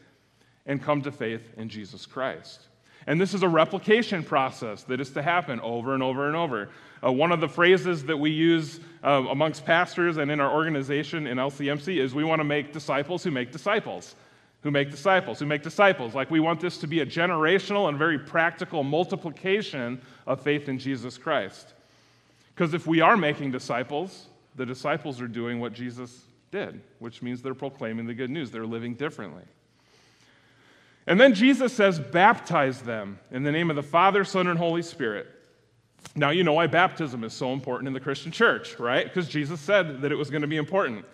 and 0.66 0.82
come 0.82 1.02
to 1.02 1.12
faith 1.12 1.42
in 1.58 1.68
Jesus 1.68 2.06
Christ. 2.06 2.70
And 3.08 3.20
this 3.20 3.34
is 3.34 3.44
a 3.44 3.50
replication 3.50 4.24
process 4.24 4.84
that 4.84 5.02
is 5.02 5.12
to 5.12 5.22
happen 5.22 5.60
over 5.60 5.94
and 5.94 6.02
over 6.02 6.28
and 6.28 6.36
over. 6.36 6.70
Uh, 7.04 7.12
one 7.12 7.32
of 7.32 7.42
the 7.42 7.50
phrases 7.50 8.06
that 8.06 8.18
we 8.18 8.32
use 8.32 8.80
uh, 9.04 9.24
amongst 9.30 9.66
pastors 9.66 10.18
and 10.18 10.32
in 10.32 10.40
our 10.40 10.54
organization 10.54 11.28
in 11.28 11.38
LCMC 11.38 12.00
is 12.00 12.16
we 12.16 12.24
want 12.24 12.40
to 12.40 12.46
make 12.46 12.72
disciples 12.72 13.24
who 13.24 13.32
make 13.32 13.52
disciples, 13.52 14.16
who 14.62 14.72
make 14.72 14.90
disciples, 14.90 15.40
who 15.40 15.46
make 15.46 15.64
disciples. 15.64 16.16
Like 16.16 16.32
we 16.32 16.40
want 16.40 16.62
this 16.62 16.78
to 16.78 16.88
be 16.88 17.02
a 17.02 17.06
generational 17.06 17.90
and 17.90 17.98
very 17.98 18.20
practical 18.20 18.84
multiplication 18.84 20.02
of 20.26 20.42
faith 20.42 20.70
in 20.70 20.80
Jesus 20.80 21.18
Christ. 21.18 21.74
Because 22.56 22.74
if 22.74 22.88
we 22.88 23.02
are 23.02 23.18
making 23.18 23.52
disciples, 23.52 24.28
the 24.56 24.66
disciples 24.66 25.20
are 25.20 25.28
doing 25.28 25.60
what 25.60 25.74
Jesus 25.74 26.24
did, 26.52 26.80
which 27.00 27.22
means 27.22 27.42
they're 27.42 27.56
proclaiming 27.56 28.06
the 28.06 28.14
good 28.14 28.30
news, 28.30 28.52
they're 28.52 28.66
living 28.66 28.94
differently. 28.94 29.44
And 31.08 31.20
then 31.20 31.34
Jesus 31.34 31.74
says, 31.74 32.00
baptize 32.00 32.82
them 32.82 33.20
in 33.32 33.44
the 33.44 33.52
name 33.52 33.70
of 33.70 33.76
the 33.76 33.84
Father, 33.84 34.24
Son, 34.24 34.48
and 34.48 34.58
Holy 34.58 34.82
Spirit. 34.82 35.28
Now, 36.16 36.30
you 36.30 36.44
know 36.44 36.54
why 36.54 36.68
baptism 36.68 37.24
is 37.24 37.34
so 37.34 37.54
important 37.54 37.88
in 37.88 37.94
the 37.94 38.00
Christian 38.00 38.32
church, 38.32 38.80
right? 38.80 39.06
Because 39.06 39.28
Jesus 39.28 39.60
said 39.60 40.02
that 40.02 40.12
it 40.12 40.16
was 40.16 40.30
going 40.30 40.44
to 40.44 40.48
be 40.48 40.58
important. 40.58 41.06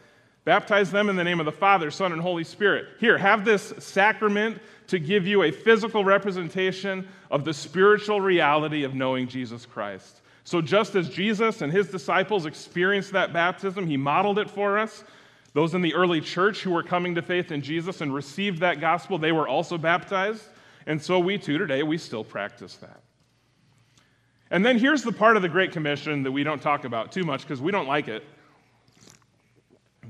Baptize 0.46 0.91
them 0.91 1.10
in 1.10 1.15
the 1.15 1.24
name 1.24 1.39
of 1.39 1.46
the 1.46 1.51
Father, 1.51 1.91
Son, 1.91 2.12
and 2.12 2.22
Holy 2.22 2.43
Spirit. 2.43 2.88
Here, 3.00 3.17
have 3.17 3.46
this 3.46 3.74
sacrament 3.79 4.60
to 4.88 5.00
give 5.00 5.27
you 5.27 5.43
a 5.43 5.51
physical 5.51 6.03
representation 6.03 7.08
of 7.29 7.46
the 7.46 7.53
spiritual 7.53 8.19
reality 8.19 8.84
of 8.84 8.96
knowing 8.96 9.27
Jesus 9.27 9.65
Christ. 9.65 10.22
So, 10.43 10.62
just 10.62 10.96
as 10.96 11.10
Jesus 11.10 11.62
and 11.62 11.72
his 11.72 11.89
disciples 11.89 12.46
experienced 12.46 13.12
that 13.12 13.31
baptism, 13.31 13.86
he 13.86 13.98
modeled 13.98 14.39
it 14.39 14.50
for 14.50 14.79
us. 14.79 15.03
Those 15.53 15.74
in 15.74 15.82
the 15.82 15.94
early 15.96 16.22
church 16.22 16.62
who 16.62 16.72
were 16.72 16.84
coming 16.84 17.15
to 17.15 17.22
faith 17.22 17.51
in 17.51 17.62
Jesus 17.62 18.01
and 18.01 18.13
received 18.13 18.60
that 18.60 18.79
gospel, 18.79 19.18
they 19.18 19.32
were 19.32 19.48
also 19.48 19.77
baptized. 19.77 20.44
And 20.86 21.01
so 21.01 21.20
we 21.20 21.38
too 21.38 21.58
today, 21.58 21.84
we 21.84 21.98
still 21.98 22.24
practice 22.24 22.75
that. 22.77 23.01
And 24.51 24.65
then 24.65 24.79
here's 24.79 25.03
the 25.03 25.12
part 25.12 25.36
of 25.36 25.41
the 25.41 25.50
Great 25.50 25.72
Commission 25.72 26.24
that 26.24 26.32
we 26.32 26.44
don't 26.44 26.62
talk 26.62 26.84
about 26.84 27.12
too 27.12 27.24
much 27.24 27.41
because 27.41 27.62
we 27.62 27.72
don't 27.72 27.88
like 27.88 28.08
it, 28.08 28.24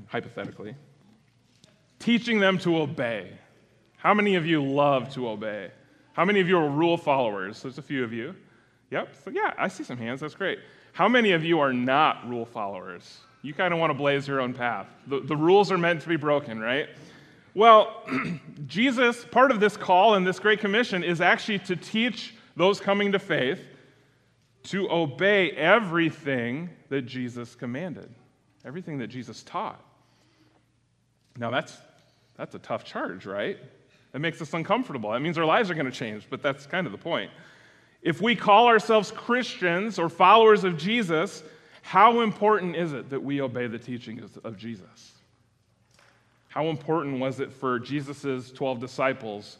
hypothetically. 0.06 0.74
Teaching 1.98 2.40
them 2.40 2.58
to 2.60 2.78
obey. 2.78 3.32
How 3.98 4.14
many 4.14 4.36
of 4.36 4.46
you 4.46 4.64
love 4.64 5.12
to 5.14 5.28
obey? 5.28 5.70
How 6.14 6.24
many 6.24 6.40
of 6.40 6.48
you 6.48 6.56
are 6.58 6.68
rule 6.68 6.96
followers? 6.96 7.62
There's 7.62 7.76
a 7.76 7.82
few 7.82 8.02
of 8.02 8.12
you. 8.12 8.34
Yep. 8.90 9.14
So, 9.24 9.30
yeah, 9.30 9.52
I 9.58 9.68
see 9.68 9.84
some 9.84 9.98
hands. 9.98 10.20
That's 10.20 10.34
great. 10.34 10.58
How 10.92 11.08
many 11.08 11.32
of 11.32 11.44
you 11.44 11.60
are 11.60 11.72
not 11.72 12.26
rule 12.28 12.46
followers? 12.46 13.18
You 13.42 13.54
kind 13.54 13.72
of 13.72 13.80
want 13.80 13.90
to 13.90 13.94
blaze 13.94 14.28
your 14.28 14.40
own 14.40 14.52
path. 14.52 14.86
The, 15.06 15.20
the 15.20 15.36
rules 15.36 15.72
are 15.72 15.78
meant 15.78 16.02
to 16.02 16.08
be 16.08 16.16
broken, 16.16 16.60
right? 16.60 16.88
Well, 17.54 18.04
Jesus, 18.66 19.24
part 19.24 19.50
of 19.50 19.60
this 19.60 19.76
call 19.76 20.14
and 20.14 20.26
this 20.26 20.38
Great 20.38 20.60
Commission 20.60 21.02
is 21.02 21.20
actually 21.20 21.60
to 21.60 21.76
teach 21.76 22.34
those 22.56 22.80
coming 22.80 23.12
to 23.12 23.18
faith 23.18 23.60
to 24.64 24.90
obey 24.90 25.52
everything 25.52 26.68
that 26.90 27.02
Jesus 27.02 27.54
commanded, 27.54 28.10
everything 28.64 28.98
that 28.98 29.08
Jesus 29.08 29.42
taught. 29.42 29.82
Now, 31.38 31.50
that's, 31.50 31.76
that's 32.36 32.54
a 32.54 32.58
tough 32.58 32.84
charge, 32.84 33.24
right? 33.24 33.58
That 34.12 34.18
makes 34.18 34.42
us 34.42 34.52
uncomfortable. 34.52 35.12
That 35.12 35.20
means 35.20 35.38
our 35.38 35.44
lives 35.44 35.70
are 35.70 35.74
going 35.74 35.86
to 35.86 35.92
change, 35.92 36.26
but 36.28 36.42
that's 36.42 36.66
kind 36.66 36.86
of 36.86 36.92
the 36.92 36.98
point. 36.98 37.30
If 38.02 38.20
we 38.20 38.36
call 38.36 38.66
ourselves 38.66 39.10
Christians 39.10 39.98
or 39.98 40.08
followers 40.08 40.64
of 40.64 40.76
Jesus, 40.76 41.42
how 41.82 42.20
important 42.20 42.76
is 42.76 42.92
it 42.92 43.10
that 43.10 43.22
we 43.22 43.40
obey 43.40 43.66
the 43.66 43.78
teachings 43.78 44.36
of 44.44 44.56
Jesus? 44.56 45.12
How 46.48 46.66
important 46.66 47.20
was 47.20 47.40
it 47.40 47.52
for 47.52 47.78
Jesus' 47.78 48.50
12 48.50 48.80
disciples 48.80 49.58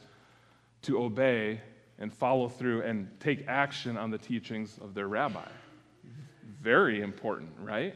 to 0.82 1.02
obey 1.02 1.60
and 1.98 2.12
follow 2.12 2.48
through 2.48 2.82
and 2.82 3.08
take 3.20 3.46
action 3.46 3.96
on 3.96 4.10
the 4.10 4.18
teachings 4.18 4.76
of 4.80 4.94
their 4.94 5.06
rabbi? 5.06 5.48
Very 6.60 7.00
important, 7.00 7.50
right? 7.60 7.94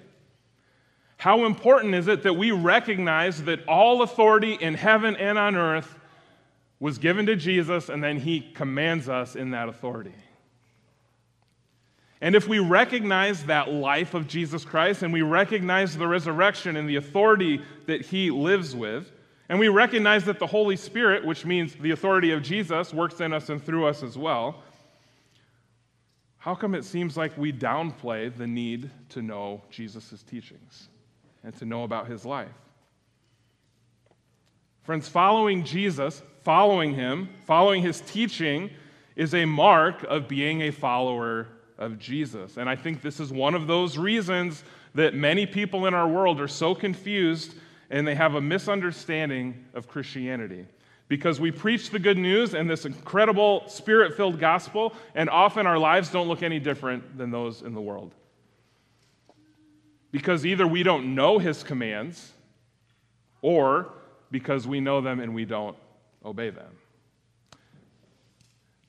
How 1.17 1.45
important 1.45 1.95
is 1.95 2.07
it 2.07 2.23
that 2.23 2.35
we 2.35 2.51
recognize 2.51 3.43
that 3.45 3.67
all 3.67 4.03
authority 4.03 4.55
in 4.55 4.75
heaven 4.75 5.17
and 5.17 5.39
on 5.39 5.57
earth 5.57 5.99
was 6.79 6.99
given 6.99 7.27
to 7.27 7.37
Jesus 7.37 7.89
and 7.89 8.03
then 8.03 8.19
he 8.19 8.41
commands 8.41 9.09
us 9.09 9.37
in 9.37 9.51
that 9.51 9.69
authority? 9.69 10.15
And 12.25 12.35
if 12.35 12.49
we 12.49 12.59
recognize 12.59 13.45
that 13.45 13.71
life 13.71 14.15
of 14.15 14.27
Jesus 14.27 14.65
Christ 14.65 15.03
and 15.03 15.13
we 15.13 15.21
recognize 15.21 15.95
the 15.95 16.09
resurrection 16.09 16.75
and 16.75 16.89
the 16.89 16.97
authority 16.97 17.61
that 17.85 18.01
he 18.01 18.31
lives 18.31 18.75
with, 18.75 19.13
and 19.51 19.59
we 19.59 19.69
recognize 19.69 20.25
that 20.25 20.39
the 20.39 20.47
Holy 20.47 20.77
Spirit, 20.77 21.27
which 21.27 21.45
means 21.45 21.75
the 21.75 21.91
authority 21.91 22.31
of 22.31 22.43
Jesus, 22.43 22.95
works 22.95 23.21
in 23.21 23.35
us 23.35 23.51
and 23.51 23.63
through 23.63 23.85
us 23.85 24.03
as 24.03 24.17
well, 24.17 24.63
how 26.39 26.55
come 26.55 26.75
it 26.75 26.87
seems 26.87 27.15
like 27.15 27.37
we 27.37 27.53
downplay 27.53 28.35
the 28.35 28.47
need 28.47 28.91
to 29.11 29.21
know 29.21 29.61
Jesus' 29.69 30.23
teachings 30.23 30.89
and 31.43 31.55
to 31.57 31.67
know 31.67 31.83
about 31.83 32.07
his 32.07 32.25
life? 32.25 32.49
Friends, 34.83 35.09
following 35.09 35.63
Jesus, 35.63 36.23
following 36.43 36.95
him, 36.95 37.29
following 37.45 37.83
his 37.83 38.01
teaching, 38.01 38.71
is 39.15 39.35
a 39.35 39.45
mark 39.45 40.03
of 40.05 40.27
being 40.27 40.63
a 40.63 40.71
follower 40.71 41.49
of 41.85 41.99
Jesus. 41.99 42.57
And 42.57 42.69
I 42.69 42.77
think 42.77 43.03
this 43.03 43.21
is 43.21 43.33
one 43.33 43.55
of 43.55 43.67
those 43.67 43.99
reasons 43.99 44.65
that 44.95 45.15
many 45.15 45.47
people 45.47 45.87
in 45.87 45.95
our 45.95 46.09
world 46.09 46.41
are 46.41 46.49
so 46.49 46.75
confused 46.75 47.55
and 47.91 48.07
they 48.07 48.15
have 48.15 48.35
a 48.35 48.41
misunderstanding 48.41 49.65
of 49.75 49.87
Christianity. 49.87 50.67
Because 51.07 51.39
we 51.39 51.51
preach 51.51 51.91
the 51.91 51.99
good 51.99 52.17
news 52.17 52.55
and 52.55 52.69
this 52.69 52.87
incredible 52.87 53.69
spirit 53.69 54.17
filled 54.17 54.41
gospel, 54.41 54.95
and 55.15 55.29
often 55.29 55.67
our 55.67 55.79
lives 55.79 56.11
don't 56.11 56.29
look 56.29 56.43
any 56.43 56.59
different 56.59 57.19
than 57.19 57.31
those 57.31 57.61
in 57.61 57.75
the 57.75 57.81
world. 57.81 58.15
Because 60.11 60.47
either 60.47 60.67
we 60.67 60.83
don't 60.83 61.15
know 61.15 61.39
his 61.39 61.63
commands, 61.63 62.33
or 63.43 63.93
because 64.31 64.67
we 64.67 64.81
know 64.81 65.03
them 65.03 65.21
and 65.21 65.35
we 65.35 65.45
don't 65.45 65.77
obey 66.25 66.49
them. 66.49 66.73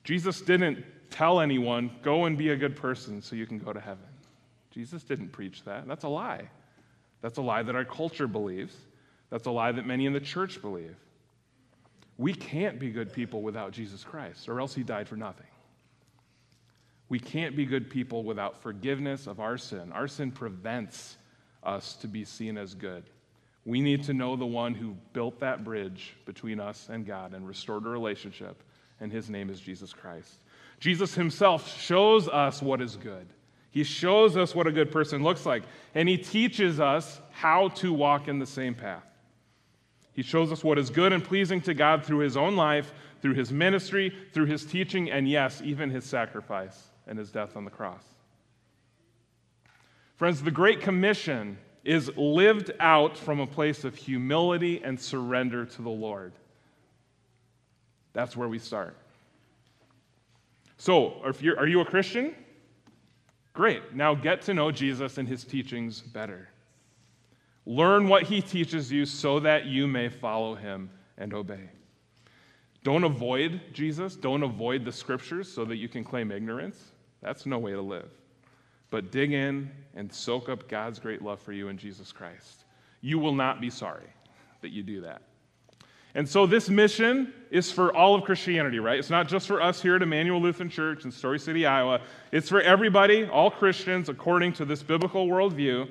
Jesus 0.02 0.40
didn't 0.40 0.84
tell 1.10 1.40
anyone, 1.40 1.90
go 2.02 2.24
and 2.24 2.36
be 2.36 2.50
a 2.50 2.56
good 2.56 2.76
person 2.76 3.22
so 3.22 3.36
you 3.36 3.46
can 3.46 3.58
go 3.58 3.72
to 3.72 3.80
heaven. 3.80 4.04
Jesus 4.70 5.02
didn't 5.04 5.28
preach 5.28 5.64
that. 5.64 5.88
That's 5.88 6.04
a 6.04 6.08
lie. 6.08 6.48
That's 7.22 7.38
a 7.38 7.42
lie 7.42 7.62
that 7.62 7.74
our 7.74 7.84
culture 7.84 8.26
believes. 8.26 8.76
That's 9.30 9.46
a 9.46 9.50
lie 9.50 9.72
that 9.72 9.86
many 9.86 10.06
in 10.06 10.12
the 10.12 10.20
church 10.20 10.60
believe. 10.60 10.96
We 12.18 12.34
can't 12.34 12.78
be 12.78 12.90
good 12.90 13.12
people 13.12 13.42
without 13.42 13.72
Jesus 13.72 14.04
Christ, 14.04 14.48
or 14.48 14.60
else 14.60 14.74
he 14.74 14.82
died 14.82 15.08
for 15.08 15.16
nothing. 15.16 15.46
We 17.08 17.18
can't 17.18 17.56
be 17.56 17.66
good 17.66 17.90
people 17.90 18.24
without 18.24 18.62
forgiveness 18.62 19.26
of 19.26 19.38
our 19.38 19.58
sin. 19.58 19.92
Our 19.92 20.08
sin 20.08 20.32
prevents 20.32 21.16
us 21.62 21.94
to 21.96 22.08
be 22.08 22.24
seen 22.24 22.58
as 22.58 22.74
good. 22.74 23.04
We 23.64 23.80
need 23.80 24.04
to 24.04 24.14
know 24.14 24.36
the 24.36 24.46
one 24.46 24.74
who 24.74 24.96
built 25.12 25.40
that 25.40 25.64
bridge 25.64 26.14
between 26.24 26.60
us 26.60 26.88
and 26.90 27.04
God 27.04 27.34
and 27.34 27.46
restored 27.46 27.84
a 27.84 27.88
relationship, 27.88 28.62
and 29.00 29.12
his 29.12 29.28
name 29.28 29.50
is 29.50 29.60
Jesus 29.60 29.92
Christ. 29.92 30.40
Jesus 30.78 31.14
himself 31.14 31.80
shows 31.80 32.28
us 32.28 32.60
what 32.60 32.80
is 32.80 32.96
good. 32.96 33.26
He 33.70 33.84
shows 33.84 34.36
us 34.36 34.54
what 34.54 34.66
a 34.66 34.72
good 34.72 34.90
person 34.90 35.22
looks 35.22 35.44
like, 35.44 35.62
and 35.94 36.08
he 36.08 36.16
teaches 36.16 36.80
us 36.80 37.20
how 37.30 37.68
to 37.68 37.92
walk 37.92 38.28
in 38.28 38.38
the 38.38 38.46
same 38.46 38.74
path. 38.74 39.04
He 40.12 40.22
shows 40.22 40.50
us 40.50 40.64
what 40.64 40.78
is 40.78 40.88
good 40.88 41.12
and 41.12 41.22
pleasing 41.22 41.60
to 41.62 41.74
God 41.74 42.04
through 42.04 42.20
his 42.20 42.38
own 42.38 42.56
life, 42.56 42.94
through 43.20 43.34
his 43.34 43.52
ministry, 43.52 44.14
through 44.32 44.46
his 44.46 44.64
teaching, 44.64 45.10
and 45.10 45.28
yes, 45.28 45.60
even 45.62 45.90
his 45.90 46.04
sacrifice 46.04 46.88
and 47.06 47.18
his 47.18 47.30
death 47.30 47.56
on 47.56 47.64
the 47.64 47.70
cross. 47.70 48.02
Friends, 50.16 50.42
the 50.42 50.50
Great 50.50 50.80
Commission 50.80 51.58
is 51.84 52.10
lived 52.16 52.72
out 52.80 53.16
from 53.16 53.40
a 53.40 53.46
place 53.46 53.84
of 53.84 53.94
humility 53.94 54.82
and 54.82 54.98
surrender 54.98 55.66
to 55.66 55.82
the 55.82 55.90
Lord. 55.90 56.32
That's 58.14 58.34
where 58.34 58.48
we 58.48 58.58
start. 58.58 58.96
So, 60.76 61.22
if 61.24 61.42
you're, 61.42 61.58
are 61.58 61.66
you 61.66 61.80
a 61.80 61.84
Christian? 61.84 62.34
Great. 63.52 63.94
Now 63.94 64.14
get 64.14 64.42
to 64.42 64.54
know 64.54 64.70
Jesus 64.70 65.16
and 65.18 65.26
his 65.26 65.42
teachings 65.42 66.00
better. 66.00 66.48
Learn 67.64 68.08
what 68.08 68.24
he 68.24 68.42
teaches 68.42 68.92
you 68.92 69.06
so 69.06 69.40
that 69.40 69.64
you 69.64 69.86
may 69.86 70.08
follow 70.08 70.54
him 70.54 70.90
and 71.18 71.32
obey. 71.32 71.70
Don't 72.84 73.02
avoid 73.02 73.60
Jesus. 73.72 74.14
Don't 74.14 74.42
avoid 74.42 74.84
the 74.84 74.92
scriptures 74.92 75.52
so 75.52 75.64
that 75.64 75.76
you 75.76 75.88
can 75.88 76.04
claim 76.04 76.30
ignorance. 76.30 76.92
That's 77.22 77.46
no 77.46 77.58
way 77.58 77.72
to 77.72 77.80
live. 77.80 78.10
But 78.90 79.10
dig 79.10 79.32
in 79.32 79.70
and 79.94 80.12
soak 80.12 80.48
up 80.48 80.68
God's 80.68 81.00
great 81.00 81.22
love 81.22 81.40
for 81.40 81.52
you 81.52 81.68
in 81.68 81.78
Jesus 81.78 82.12
Christ. 82.12 82.64
You 83.00 83.18
will 83.18 83.34
not 83.34 83.60
be 83.60 83.70
sorry 83.70 84.06
that 84.60 84.70
you 84.70 84.82
do 84.82 85.00
that. 85.00 85.22
And 86.16 86.26
so 86.26 86.46
this 86.46 86.70
mission 86.70 87.34
is 87.50 87.70
for 87.70 87.94
all 87.94 88.14
of 88.14 88.24
Christianity, 88.24 88.78
right? 88.78 88.98
It's 88.98 89.10
not 89.10 89.28
just 89.28 89.46
for 89.46 89.60
us 89.60 89.82
here 89.82 89.96
at 89.96 90.02
Emmanuel 90.02 90.40
Lutheran 90.40 90.70
Church 90.70 91.04
in 91.04 91.12
Story 91.12 91.38
City, 91.38 91.66
Iowa. 91.66 92.00
It's 92.32 92.48
for 92.48 92.62
everybody, 92.62 93.26
all 93.26 93.50
Christians, 93.50 94.08
according 94.08 94.54
to 94.54 94.64
this 94.64 94.82
biblical 94.82 95.28
worldview. 95.28 95.86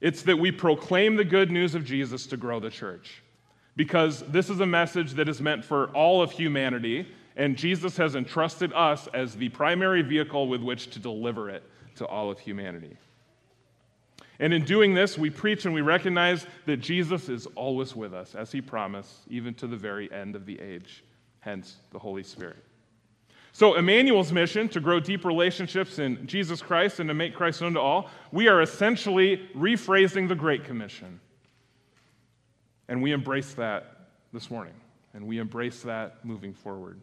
It's 0.00 0.22
that 0.22 0.36
we 0.36 0.50
proclaim 0.50 1.14
the 1.14 1.24
good 1.24 1.52
news 1.52 1.76
of 1.76 1.84
Jesus 1.84 2.26
to 2.26 2.36
grow 2.36 2.58
the 2.58 2.70
church. 2.70 3.22
Because 3.76 4.22
this 4.22 4.50
is 4.50 4.58
a 4.58 4.66
message 4.66 5.12
that 5.12 5.28
is 5.28 5.40
meant 5.40 5.64
for 5.64 5.90
all 5.90 6.22
of 6.22 6.32
humanity, 6.32 7.06
and 7.36 7.56
Jesus 7.56 7.96
has 7.98 8.16
entrusted 8.16 8.72
us 8.72 9.06
as 9.14 9.36
the 9.36 9.48
primary 9.50 10.02
vehicle 10.02 10.48
with 10.48 10.60
which 10.60 10.90
to 10.90 10.98
deliver 10.98 11.50
it 11.50 11.62
to 11.94 12.06
all 12.06 12.32
of 12.32 12.40
humanity. 12.40 12.96
And 14.38 14.52
in 14.52 14.64
doing 14.64 14.94
this, 14.94 15.16
we 15.16 15.30
preach 15.30 15.64
and 15.64 15.74
we 15.74 15.80
recognize 15.80 16.46
that 16.66 16.78
Jesus 16.78 17.28
is 17.28 17.46
always 17.54 17.96
with 17.96 18.12
us, 18.12 18.34
as 18.34 18.52
he 18.52 18.60
promised, 18.60 19.22
even 19.28 19.54
to 19.54 19.66
the 19.66 19.76
very 19.76 20.12
end 20.12 20.36
of 20.36 20.44
the 20.44 20.60
age, 20.60 21.04
hence 21.40 21.76
the 21.90 21.98
Holy 21.98 22.22
Spirit. 22.22 22.62
So, 23.52 23.76
Emmanuel's 23.76 24.32
mission 24.32 24.68
to 24.68 24.80
grow 24.80 25.00
deep 25.00 25.24
relationships 25.24 25.98
in 25.98 26.26
Jesus 26.26 26.60
Christ 26.60 27.00
and 27.00 27.08
to 27.08 27.14
make 27.14 27.34
Christ 27.34 27.62
known 27.62 27.72
to 27.72 27.80
all, 27.80 28.10
we 28.30 28.48
are 28.48 28.60
essentially 28.60 29.48
rephrasing 29.56 30.28
the 30.28 30.34
Great 30.34 30.64
Commission. 30.64 31.20
And 32.88 33.02
we 33.02 33.12
embrace 33.12 33.54
that 33.54 34.08
this 34.34 34.50
morning, 34.50 34.74
and 35.14 35.26
we 35.26 35.38
embrace 35.38 35.80
that 35.82 36.22
moving 36.22 36.52
forward. 36.52 37.00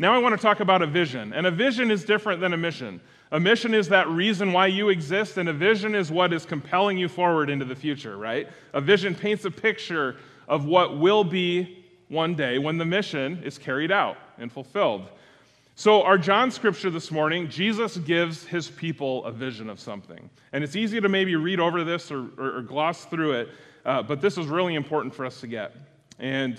Now, 0.00 0.14
I 0.14 0.18
want 0.18 0.34
to 0.34 0.40
talk 0.40 0.60
about 0.60 0.80
a 0.80 0.86
vision, 0.86 1.34
and 1.34 1.46
a 1.46 1.50
vision 1.50 1.90
is 1.90 2.06
different 2.06 2.40
than 2.40 2.54
a 2.54 2.56
mission. 2.56 3.02
A 3.32 3.38
mission 3.38 3.74
is 3.74 3.86
that 3.90 4.08
reason 4.08 4.50
why 4.50 4.68
you 4.68 4.88
exist, 4.88 5.36
and 5.36 5.46
a 5.46 5.52
vision 5.52 5.94
is 5.94 6.10
what 6.10 6.32
is 6.32 6.46
compelling 6.46 6.96
you 6.96 7.06
forward 7.06 7.50
into 7.50 7.66
the 7.66 7.76
future, 7.76 8.16
right? 8.16 8.48
A 8.72 8.80
vision 8.80 9.14
paints 9.14 9.44
a 9.44 9.50
picture 9.50 10.16
of 10.48 10.64
what 10.64 10.98
will 10.98 11.22
be 11.22 11.84
one 12.08 12.34
day 12.34 12.56
when 12.56 12.78
the 12.78 12.84
mission 12.86 13.42
is 13.44 13.58
carried 13.58 13.92
out 13.92 14.16
and 14.38 14.50
fulfilled. 14.50 15.06
So, 15.74 16.02
our 16.02 16.16
John 16.16 16.50
scripture 16.50 16.88
this 16.88 17.10
morning, 17.10 17.50
Jesus 17.50 17.98
gives 17.98 18.46
his 18.46 18.70
people 18.70 19.22
a 19.26 19.30
vision 19.30 19.68
of 19.68 19.78
something. 19.78 20.30
And 20.54 20.64
it's 20.64 20.76
easy 20.76 20.98
to 20.98 21.10
maybe 21.10 21.36
read 21.36 21.60
over 21.60 21.84
this 21.84 22.10
or, 22.10 22.30
or, 22.38 22.56
or 22.56 22.62
gloss 22.62 23.04
through 23.04 23.32
it, 23.32 23.48
uh, 23.84 24.02
but 24.02 24.22
this 24.22 24.38
is 24.38 24.46
really 24.46 24.76
important 24.76 25.14
for 25.14 25.26
us 25.26 25.42
to 25.42 25.46
get. 25.46 25.76
And 26.18 26.58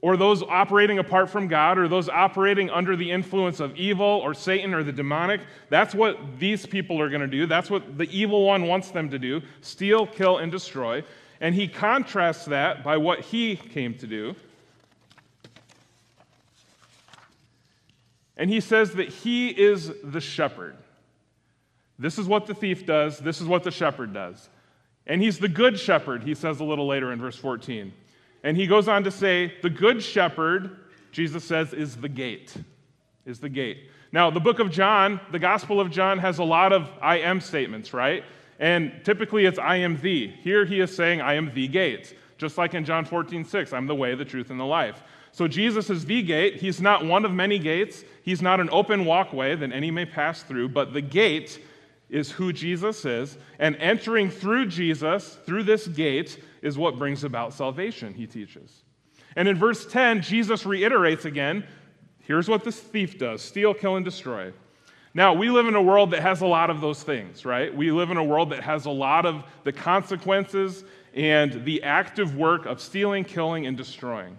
or 0.00 0.16
those 0.16 0.42
operating 0.44 0.98
apart 0.98 1.28
from 1.28 1.48
God, 1.48 1.76
or 1.76 1.88
those 1.88 2.08
operating 2.08 2.70
under 2.70 2.94
the 2.94 3.10
influence 3.10 3.58
of 3.58 3.74
evil 3.76 4.06
or 4.06 4.32
Satan 4.32 4.72
or 4.72 4.84
the 4.84 4.92
demonic. 4.92 5.40
That's 5.70 5.94
what 5.94 6.38
these 6.38 6.66
people 6.66 7.00
are 7.00 7.08
going 7.08 7.20
to 7.20 7.26
do. 7.26 7.46
That's 7.46 7.68
what 7.68 7.98
the 7.98 8.08
evil 8.16 8.44
one 8.44 8.66
wants 8.66 8.90
them 8.90 9.10
to 9.10 9.18
do 9.18 9.42
steal, 9.60 10.06
kill, 10.06 10.38
and 10.38 10.52
destroy. 10.52 11.02
And 11.40 11.54
he 11.54 11.68
contrasts 11.68 12.44
that 12.46 12.84
by 12.84 12.96
what 12.96 13.20
he 13.20 13.56
came 13.56 13.94
to 13.98 14.06
do. 14.06 14.34
And 18.36 18.48
he 18.48 18.60
says 18.60 18.92
that 18.92 19.08
he 19.08 19.48
is 19.48 19.90
the 20.04 20.20
shepherd. 20.20 20.76
This 21.98 22.18
is 22.18 22.28
what 22.28 22.46
the 22.46 22.54
thief 22.54 22.86
does, 22.86 23.18
this 23.18 23.40
is 23.40 23.48
what 23.48 23.64
the 23.64 23.72
shepherd 23.72 24.14
does. 24.14 24.48
And 25.08 25.20
he's 25.20 25.38
the 25.38 25.48
good 25.48 25.78
shepherd, 25.78 26.22
he 26.22 26.34
says 26.34 26.60
a 26.60 26.64
little 26.64 26.86
later 26.86 27.12
in 27.12 27.18
verse 27.18 27.36
14. 27.36 27.92
And 28.42 28.56
he 28.56 28.66
goes 28.66 28.88
on 28.88 29.04
to 29.04 29.10
say, 29.10 29.54
the 29.62 29.70
good 29.70 30.02
shepherd, 30.02 30.76
Jesus 31.12 31.44
says, 31.44 31.72
is 31.72 31.96
the 31.96 32.08
gate. 32.08 32.54
Is 33.26 33.40
the 33.40 33.48
gate. 33.48 33.90
Now, 34.10 34.30
the 34.30 34.40
book 34.40 34.58
of 34.58 34.70
John, 34.70 35.20
the 35.32 35.38
Gospel 35.38 35.80
of 35.80 35.90
John, 35.90 36.18
has 36.18 36.38
a 36.38 36.44
lot 36.44 36.72
of 36.72 36.90
I 37.02 37.18
am 37.18 37.40
statements, 37.40 37.92
right? 37.92 38.24
And 38.58 38.92
typically 39.04 39.44
it's 39.44 39.58
I 39.58 39.76
am 39.76 39.98
the. 40.00 40.28
Here 40.28 40.64
he 40.64 40.80
is 40.80 40.94
saying, 40.94 41.20
I 41.20 41.34
am 41.34 41.52
the 41.52 41.68
gate. 41.68 42.16
Just 42.38 42.56
like 42.56 42.74
in 42.74 42.84
John 42.84 43.04
14, 43.04 43.44
6, 43.44 43.72
I'm 43.72 43.86
the 43.86 43.94
way, 43.94 44.14
the 44.14 44.24
truth, 44.24 44.50
and 44.50 44.58
the 44.58 44.64
life. 44.64 45.02
So 45.32 45.46
Jesus 45.46 45.90
is 45.90 46.06
the 46.06 46.22
gate. 46.22 46.56
He's 46.56 46.80
not 46.80 47.04
one 47.04 47.24
of 47.24 47.32
many 47.32 47.58
gates. 47.58 48.02
He's 48.22 48.40
not 48.40 48.60
an 48.60 48.70
open 48.72 49.04
walkway 49.04 49.54
that 49.56 49.72
any 49.72 49.90
may 49.90 50.06
pass 50.06 50.42
through, 50.42 50.70
but 50.70 50.92
the 50.92 51.00
gate 51.00 51.62
is 52.10 52.30
who 52.30 52.52
Jesus 52.52 53.04
is. 53.04 53.38
And 53.58 53.76
entering 53.76 54.30
through 54.30 54.66
Jesus, 54.66 55.38
through 55.44 55.64
this 55.64 55.86
gate, 55.86 56.42
is 56.62 56.78
what 56.78 56.98
brings 56.98 57.24
about 57.24 57.54
salvation, 57.54 58.14
he 58.14 58.26
teaches. 58.26 58.84
And 59.36 59.46
in 59.46 59.56
verse 59.56 59.86
10, 59.86 60.22
Jesus 60.22 60.66
reiterates 60.66 61.24
again 61.24 61.64
here's 62.20 62.48
what 62.48 62.62
this 62.62 62.78
thief 62.78 63.18
does 63.18 63.40
steal, 63.40 63.72
kill, 63.72 63.96
and 63.96 64.04
destroy. 64.04 64.52
Now, 65.14 65.32
we 65.32 65.50
live 65.50 65.66
in 65.66 65.74
a 65.74 65.82
world 65.82 66.10
that 66.10 66.20
has 66.20 66.42
a 66.42 66.46
lot 66.46 66.68
of 66.68 66.80
those 66.80 67.02
things, 67.02 67.44
right? 67.44 67.74
We 67.74 67.90
live 67.90 68.10
in 68.10 68.18
a 68.18 68.24
world 68.24 68.50
that 68.50 68.62
has 68.62 68.84
a 68.84 68.90
lot 68.90 69.24
of 69.24 69.42
the 69.64 69.72
consequences 69.72 70.84
and 71.14 71.64
the 71.64 71.82
active 71.82 72.36
work 72.36 72.66
of 72.66 72.80
stealing, 72.80 73.24
killing, 73.24 73.66
and 73.66 73.76
destroying. 73.76 74.36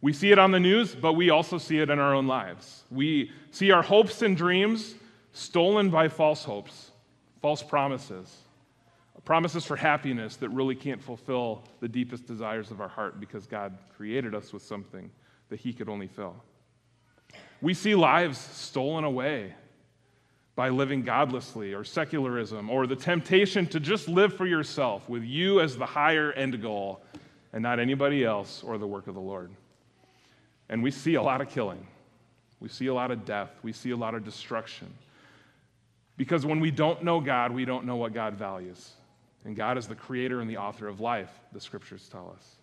We 0.00 0.12
see 0.12 0.32
it 0.32 0.38
on 0.38 0.50
the 0.50 0.60
news, 0.60 0.94
but 0.94 1.14
we 1.14 1.30
also 1.30 1.56
see 1.56 1.78
it 1.78 1.88
in 1.88 1.98
our 1.98 2.14
own 2.14 2.26
lives. 2.26 2.82
We 2.90 3.30
see 3.52 3.70
our 3.70 3.82
hopes 3.82 4.20
and 4.20 4.36
dreams 4.36 4.94
stolen 5.34 5.90
by 5.90 6.08
false 6.08 6.44
hopes, 6.44 6.92
false 7.42 7.62
promises, 7.62 8.34
promises 9.24 9.64
for 9.64 9.76
happiness 9.76 10.36
that 10.36 10.48
really 10.50 10.74
can't 10.74 11.02
fulfill 11.02 11.64
the 11.80 11.88
deepest 11.88 12.26
desires 12.26 12.70
of 12.70 12.80
our 12.80 12.88
heart 12.88 13.20
because 13.20 13.46
God 13.46 13.76
created 13.96 14.34
us 14.34 14.52
with 14.52 14.62
something 14.62 15.10
that 15.48 15.60
He 15.60 15.72
could 15.72 15.88
only 15.88 16.06
fill. 16.06 16.36
We 17.60 17.74
see 17.74 17.94
lives 17.94 18.38
stolen 18.38 19.04
away 19.04 19.54
by 20.56 20.68
living 20.68 21.02
godlessly 21.02 21.72
or 21.72 21.82
secularism 21.84 22.70
or 22.70 22.86
the 22.86 22.96
temptation 22.96 23.66
to 23.68 23.80
just 23.80 24.08
live 24.08 24.34
for 24.34 24.46
yourself 24.46 25.08
with 25.08 25.24
you 25.24 25.60
as 25.60 25.76
the 25.76 25.86
higher 25.86 26.32
end 26.32 26.60
goal 26.62 27.02
and 27.52 27.62
not 27.62 27.80
anybody 27.80 28.24
else 28.24 28.62
or 28.62 28.78
the 28.78 28.86
work 28.86 29.06
of 29.06 29.14
the 29.14 29.20
Lord. 29.20 29.50
And 30.68 30.82
we 30.82 30.90
see 30.90 31.14
a 31.14 31.22
lot 31.22 31.40
of 31.40 31.48
killing. 31.48 31.86
We 32.60 32.68
see 32.68 32.86
a 32.86 32.94
lot 32.94 33.10
of 33.10 33.24
death. 33.24 33.50
We 33.62 33.72
see 33.72 33.90
a 33.90 33.96
lot 33.96 34.14
of 34.14 34.24
destruction. 34.24 34.92
Because 36.16 36.46
when 36.46 36.60
we 36.60 36.70
don't 36.70 37.02
know 37.02 37.20
God, 37.20 37.52
we 37.52 37.64
don't 37.64 37.86
know 37.86 37.96
what 37.96 38.12
God 38.12 38.34
values. 38.34 38.92
And 39.44 39.56
God 39.56 39.76
is 39.76 39.86
the 39.86 39.94
creator 39.94 40.40
and 40.40 40.48
the 40.48 40.56
author 40.56 40.88
of 40.88 41.00
life, 41.00 41.30
the 41.52 41.60
scriptures 41.60 42.08
tell 42.10 42.32
us. 42.36 42.56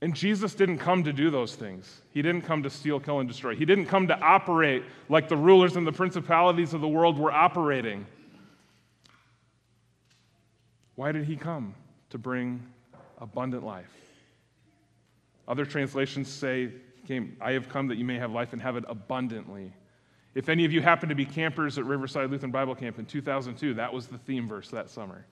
And 0.00 0.14
Jesus 0.14 0.54
didn't 0.54 0.78
come 0.78 1.04
to 1.04 1.12
do 1.12 1.28
those 1.30 1.56
things. 1.56 2.02
He 2.12 2.22
didn't 2.22 2.42
come 2.42 2.62
to 2.62 2.70
steal, 2.70 3.00
kill, 3.00 3.18
and 3.18 3.28
destroy. 3.28 3.56
He 3.56 3.64
didn't 3.64 3.86
come 3.86 4.06
to 4.08 4.18
operate 4.18 4.84
like 5.08 5.28
the 5.28 5.36
rulers 5.36 5.76
and 5.76 5.86
the 5.86 5.92
principalities 5.92 6.72
of 6.72 6.80
the 6.80 6.88
world 6.88 7.18
were 7.18 7.32
operating. 7.32 8.06
Why 10.94 11.12
did 11.12 11.24
he 11.24 11.36
come? 11.36 11.74
To 12.10 12.18
bring 12.18 12.64
abundant 13.20 13.64
life. 13.64 13.92
Other 15.48 15.64
translations 15.64 16.28
say, 16.28 16.70
I 17.40 17.52
have 17.52 17.68
come 17.68 17.88
that 17.88 17.96
you 17.96 18.04
may 18.04 18.18
have 18.18 18.30
life 18.30 18.52
and 18.52 18.62
have 18.62 18.76
it 18.76 18.84
abundantly. 18.86 19.72
If 20.38 20.48
any 20.48 20.64
of 20.64 20.72
you 20.72 20.80
happen 20.80 21.08
to 21.08 21.16
be 21.16 21.24
campers 21.24 21.78
at 21.78 21.84
Riverside 21.84 22.30
Lutheran 22.30 22.52
Bible 22.52 22.76
Camp 22.76 23.00
in 23.00 23.06
2002, 23.06 23.74
that 23.74 23.92
was 23.92 24.06
the 24.06 24.18
theme 24.18 24.46
verse 24.46 24.68
that 24.68 24.88
summer. 24.88 25.26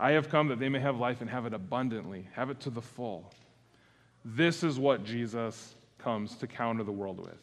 I 0.00 0.10
have 0.10 0.28
come 0.28 0.48
that 0.48 0.58
they 0.58 0.68
may 0.68 0.80
have 0.80 0.98
life 0.98 1.20
and 1.20 1.30
have 1.30 1.46
it 1.46 1.54
abundantly, 1.54 2.26
have 2.32 2.50
it 2.50 2.58
to 2.62 2.70
the 2.70 2.82
full. 2.82 3.32
This 4.24 4.64
is 4.64 4.80
what 4.80 5.04
Jesus 5.04 5.76
comes 5.96 6.34
to 6.38 6.48
counter 6.48 6.82
the 6.82 6.90
world 6.90 7.20
with. 7.20 7.38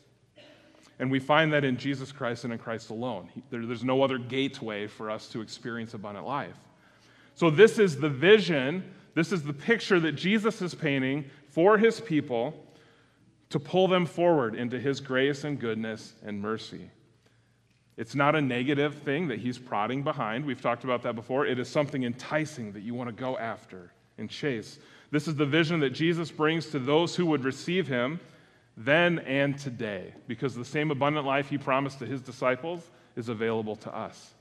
And 1.00 1.10
we 1.10 1.20
find 1.20 1.54
that 1.54 1.64
in 1.64 1.78
Jesus 1.78 2.12
Christ 2.12 2.44
and 2.44 2.52
in 2.52 2.60
Christ 2.60 2.90
alone. 2.90 3.30
There, 3.50 3.66
there's 3.66 3.86
no 3.86 4.04
other 4.04 4.18
gateway 4.18 4.86
for 4.86 5.10
us 5.10 5.30
to 5.30 5.40
experience 5.40 5.94
abundant 5.94 6.28
life. 6.28 6.58
So, 7.34 7.50
this 7.50 7.80
is 7.80 7.96
the 7.96 8.10
vision, 8.10 8.84
this 9.14 9.32
is 9.32 9.44
the 9.44 9.54
picture 9.54 10.02
that 10.02 10.18
Jesus 10.18 10.62
is 10.62 10.76
painting 10.76 11.24
for 11.48 11.78
his 11.78 12.02
people 12.02 12.62
to 13.50 13.60
pull 13.60 13.88
them 13.88 14.06
forward 14.06 14.56
into 14.56 14.80
his 14.80 15.00
grace 15.00 15.44
and 15.44 15.60
goodness 15.60 16.14
and 16.24 16.42
mercy. 16.42 16.90
It's 17.98 18.16
not 18.16 18.36
a 18.36 18.42
negative 18.42 18.96
thing 18.96 19.28
that 19.28 19.40
he's 19.40 19.58
prodding 19.58 20.04
behind. 20.04 20.46
We've 20.46 20.62
talked 20.62 20.84
about 20.84 21.04
that 21.04 21.16
before. 21.16 21.46
It 21.46 21.60
is 21.60 21.68
something 21.68 22.04
enticing 22.04 22.72
that 22.74 22.84
you 22.84 22.94
want 22.94 23.10
to 23.10 23.14
go 23.14 23.38
after 23.38 23.92
and 24.18 24.30
chase. 24.30 24.80
This 25.12 25.28
is 25.28 25.36
the 25.36 25.46
vision 25.46 25.80
that 25.82 25.90
Jesus 25.90 26.32
brings 26.32 26.68
to 26.68 26.80
those 26.80 27.16
who 27.16 27.26
would 27.26 27.44
receive 27.44 27.88
him 27.88 28.20
then 28.78 29.20
and 29.20 29.58
today, 29.58 30.14
because 30.28 30.56
the 30.56 30.64
same 30.64 30.92
abundant 30.92 31.26
life 31.26 31.50
he 31.50 31.58
promised 31.58 32.00
to 32.00 32.06
his 32.06 32.22
disciples 32.22 32.90
is 33.18 33.28
available 33.28 33.76
to 33.76 33.94
us. 33.94 34.34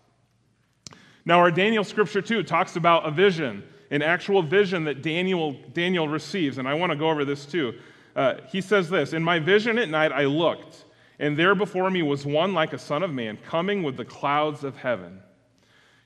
Now, 1.24 1.40
our 1.40 1.50
Daniel 1.50 1.82
scripture, 1.82 2.22
too, 2.22 2.44
talks 2.44 2.76
about 2.76 3.04
a 3.04 3.10
vision, 3.10 3.64
an 3.90 4.02
actual 4.02 4.42
vision 4.42 4.84
that 4.84 5.02
Daniel, 5.02 5.56
Daniel 5.72 6.06
receives, 6.06 6.58
and 6.58 6.68
I 6.68 6.74
want 6.74 6.92
to 6.92 6.96
go 6.96 7.10
over 7.10 7.24
this 7.24 7.44
too. 7.44 7.74
Uh, 8.18 8.40
he 8.48 8.61
says 8.61 8.90
this 8.90 9.12
In 9.12 9.22
my 9.22 9.38
vision 9.38 9.78
at 9.78 9.88
night 9.88 10.11
I 10.11 10.24
looked, 10.24 10.85
and 11.20 11.37
there 11.37 11.54
before 11.54 11.88
me 11.88 12.02
was 12.02 12.26
one 12.26 12.52
like 12.52 12.72
a 12.72 12.78
son 12.78 13.04
of 13.04 13.14
man 13.14 13.38
coming 13.46 13.85
with 13.85 13.96
the 13.96 14.04
clouds 14.04 14.64
of 14.64 14.76
heaven. 14.76 15.20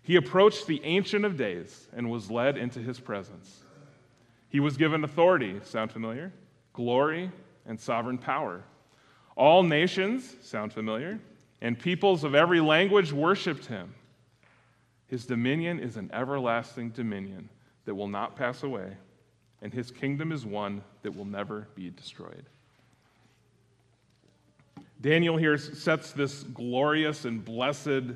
He 0.03 0.17
approached 0.17 0.67
the 0.67 0.85
Ancient 0.85 1.25
of 1.25 1.39
Days 1.39 1.89
and 1.97 2.11
was 2.11 2.31
led 2.31 2.59
into 2.59 2.81
his 2.81 3.01
presence. 3.01 3.65
He 4.51 4.61
was 4.61 4.77
given 4.77 5.05
authority, 5.05 5.59
sound 5.65 5.91
familiar? 5.91 6.35
Glory 6.75 7.33
and 7.65 7.81
sovereign 7.81 8.19
power. 8.19 8.63
All 9.35 9.63
nations, 9.63 10.37
sound 10.43 10.75
familiar? 10.75 11.19
And 11.63 11.79
peoples 11.79 12.25
of 12.25 12.35
every 12.35 12.61
language 12.61 13.11
worshiped 13.11 13.65
him. 13.65 13.95
His 15.07 15.25
dominion 15.25 15.81
is 15.81 15.97
an 15.97 16.11
everlasting 16.13 16.91
dominion 16.91 17.49
that 17.87 17.95
will 17.95 18.09
not 18.09 18.37
pass 18.37 18.65
away 18.65 18.99
and 19.63 19.73
his 19.73 19.91
kingdom 19.93 20.33
is 20.33 20.45
one 20.45 20.83
that 21.03 21.17
will 21.17 21.25
never 21.25 21.69
be 21.77 21.89
destroyed. 21.91 22.45
Daniel 25.01 25.37
here 25.37 25.57
sets 25.57 26.13
this 26.13 26.43
glorious 26.43 27.25
and 27.25 27.45
blessed 27.45 28.15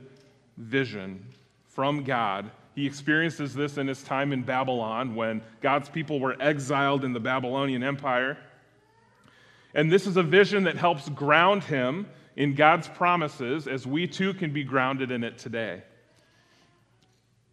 vision 0.57 1.25
from 1.69 2.03
God. 2.05 2.51
He 2.75 2.87
experiences 2.87 3.55
this 3.55 3.79
in 3.79 3.87
his 3.87 4.03
time 4.03 4.33
in 4.33 4.43
Babylon 4.43 5.15
when 5.15 5.41
God's 5.61 5.89
people 5.89 6.21
were 6.21 6.37
exiled 6.41 7.05
in 7.05 7.13
the 7.13 7.21
Babylonian 7.21 7.83
Empire. 7.83 8.37
And 9.75 9.91
this 9.91 10.07
is 10.07 10.17
a 10.17 10.23
vision 10.23 10.65
that 10.65 10.77
helps 10.77 11.09
ground 11.09 11.65
him 11.65 12.07
in 12.35 12.55
God's 12.55 12.89
promises 12.89 13.67
as 13.67 13.87
we 13.87 14.07
too 14.07 14.35
can 14.35 14.53
be 14.53 14.65
grounded 14.65 15.11
in 15.11 15.25
it 15.25 15.39
today. 15.39 15.83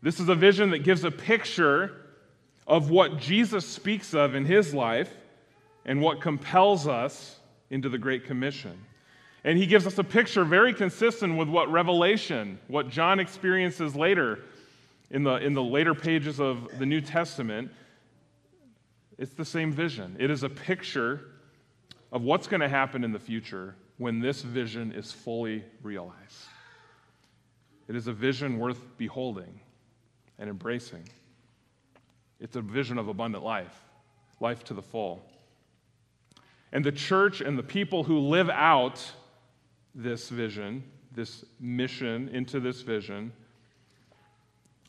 This 0.01 0.19
is 0.19 0.29
a 0.29 0.35
vision 0.35 0.71
that 0.71 0.79
gives 0.79 1.03
a 1.03 1.11
picture 1.11 2.02
of 2.67 2.89
what 2.89 3.17
Jesus 3.17 3.67
speaks 3.67 4.13
of 4.13 4.35
in 4.35 4.45
his 4.45 4.73
life 4.73 5.11
and 5.85 6.01
what 6.01 6.21
compels 6.21 6.87
us 6.87 7.39
into 7.69 7.89
the 7.89 7.97
Great 7.97 8.25
Commission. 8.25 8.77
And 9.43 9.57
he 9.57 9.65
gives 9.65 9.85
us 9.85 9.97
a 9.97 10.03
picture 10.03 10.45
very 10.45 10.73
consistent 10.73 11.37
with 11.37 11.49
what 11.49 11.69
Revelation, 11.71 12.59
what 12.67 12.89
John 12.89 13.19
experiences 13.19 13.95
later 13.95 14.39
in 15.11 15.23
the, 15.23 15.35
in 15.35 15.53
the 15.53 15.63
later 15.63 15.93
pages 15.93 16.39
of 16.39 16.79
the 16.79 16.85
New 16.85 17.01
Testament. 17.01 17.71
It's 19.17 19.33
the 19.33 19.45
same 19.45 19.71
vision. 19.71 20.15
It 20.19 20.31
is 20.31 20.43
a 20.43 20.49
picture 20.49 21.21
of 22.11 22.21
what's 22.21 22.47
going 22.47 22.61
to 22.61 22.69
happen 22.69 23.03
in 23.03 23.11
the 23.11 23.19
future 23.19 23.75
when 23.97 24.19
this 24.19 24.41
vision 24.41 24.91
is 24.93 25.11
fully 25.11 25.63
realized. 25.81 26.47
It 27.87 27.95
is 27.95 28.07
a 28.07 28.13
vision 28.13 28.59
worth 28.59 28.97
beholding 28.97 29.59
and 30.39 30.49
embracing. 30.49 31.07
It's 32.43 32.55
a 32.55 32.61
vision 32.61 32.99
of 32.99 33.07
abundant 33.07 33.43
life, 33.43 33.73
life 34.39 34.63
to 34.65 34.75
the 34.75 34.81
full. 34.83 35.23
And 36.71 36.85
the 36.85 36.91
church 36.91 37.41
and 37.41 37.57
the 37.57 37.63
people 37.63 38.03
who 38.03 38.19
live 38.19 38.49
out 38.49 39.03
this 39.95 40.29
vision, 40.29 40.83
this 41.13 41.45
mission 41.59 42.29
into 42.29 42.59
this 42.59 42.81
vision, 42.81 43.31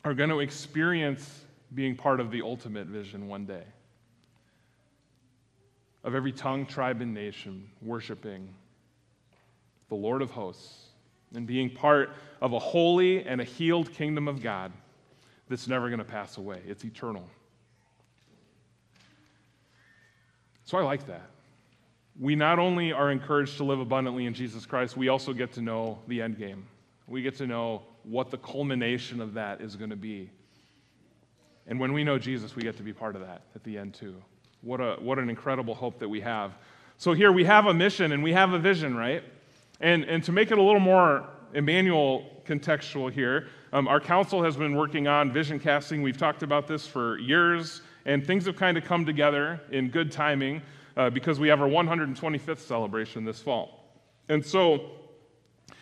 are 0.03 0.13
going 0.13 0.29
to 0.29 0.41
experience 0.41 1.45
being 1.73 1.95
part 1.95 2.19
of 2.19 2.29
the 2.29 2.41
ultimate 2.41 2.87
vision 2.87 3.27
one 3.27 3.45
day. 3.45 3.63
of 6.05 6.13
every 6.13 6.31
tongue, 6.31 6.65
tribe, 6.65 7.01
and 7.01 7.13
nation 7.13 7.67
worshiping 7.81 8.47
the 9.89 9.95
Lord 9.95 10.21
of 10.21 10.29
hosts 10.29 10.85
and 11.33 11.45
being 11.47 11.69
part 11.69 12.11
of 12.41 12.53
a 12.53 12.59
holy 12.59 13.25
and 13.25 13.41
a 13.41 13.43
healed 13.43 13.91
kingdom 13.91 14.27
of 14.27 14.41
God 14.41 14.71
that's 15.49 15.67
never 15.67 15.89
going 15.89 15.99
to 15.99 16.05
pass 16.05 16.37
away. 16.37 16.61
It's 16.67 16.85
eternal. 16.85 17.27
So 20.65 20.77
I 20.77 20.81
like 20.81 21.05
that. 21.07 21.29
We 22.19 22.35
not 22.35 22.59
only 22.59 22.91
are 22.91 23.11
encouraged 23.11 23.57
to 23.57 23.63
live 23.63 23.79
abundantly 23.79 24.25
in 24.25 24.33
Jesus 24.33 24.65
Christ, 24.65 24.97
we 24.97 25.09
also 25.09 25.31
get 25.31 25.53
to 25.53 25.61
know 25.61 25.99
the 26.07 26.21
end 26.21 26.37
game. 26.37 26.65
We 27.07 27.21
get 27.21 27.35
to 27.37 27.47
know 27.47 27.83
what 28.03 28.31
the 28.31 28.37
culmination 28.37 29.21
of 29.21 29.33
that 29.35 29.61
is 29.61 29.75
going 29.75 29.91
to 29.91 29.95
be. 29.95 30.29
And 31.67 31.79
when 31.79 31.93
we 31.93 32.03
know 32.03 32.17
Jesus, 32.17 32.55
we 32.55 32.61
get 32.61 32.77
to 32.77 32.83
be 32.83 32.93
part 32.93 33.15
of 33.15 33.21
that 33.21 33.41
at 33.53 33.63
the 33.63 33.77
end, 33.77 33.93
too. 33.93 34.15
What, 34.61 34.79
a, 34.79 34.95
what 34.99 35.19
an 35.19 35.29
incredible 35.29 35.75
hope 35.75 35.99
that 35.99 36.09
we 36.09 36.21
have. 36.21 36.53
So 36.97 37.13
here 37.13 37.31
we 37.31 37.43
have 37.43 37.65
a 37.67 37.73
mission 37.73 38.11
and 38.11 38.23
we 38.23 38.33
have 38.33 38.53
a 38.53 38.59
vision, 38.59 38.95
right? 38.95 39.23
And, 39.81 40.03
and 40.05 40.23
to 40.23 40.31
make 40.31 40.51
it 40.51 40.57
a 40.57 40.61
little 40.61 40.79
more 40.79 41.27
Emmanuel 41.53 42.41
contextual 42.45 43.11
here, 43.11 43.47
um, 43.73 43.87
our 43.87 43.99
council 43.99 44.43
has 44.43 44.55
been 44.55 44.75
working 44.75 45.07
on 45.07 45.31
vision 45.31 45.59
casting. 45.59 46.01
We've 46.01 46.17
talked 46.17 46.43
about 46.43 46.67
this 46.67 46.87
for 46.87 47.19
years, 47.19 47.81
and 48.05 48.25
things 48.25 48.45
have 48.45 48.55
kind 48.55 48.77
of 48.77 48.85
come 48.85 49.05
together 49.05 49.61
in 49.71 49.89
good 49.89 50.11
timing 50.11 50.61
uh, 50.97 51.09
because 51.09 51.39
we 51.39 51.47
have 51.47 51.61
our 51.61 51.67
125th 51.67 52.59
celebration 52.59 53.25
this 53.25 53.41
fall. 53.41 53.83
And 54.29 54.45
so, 54.45 54.91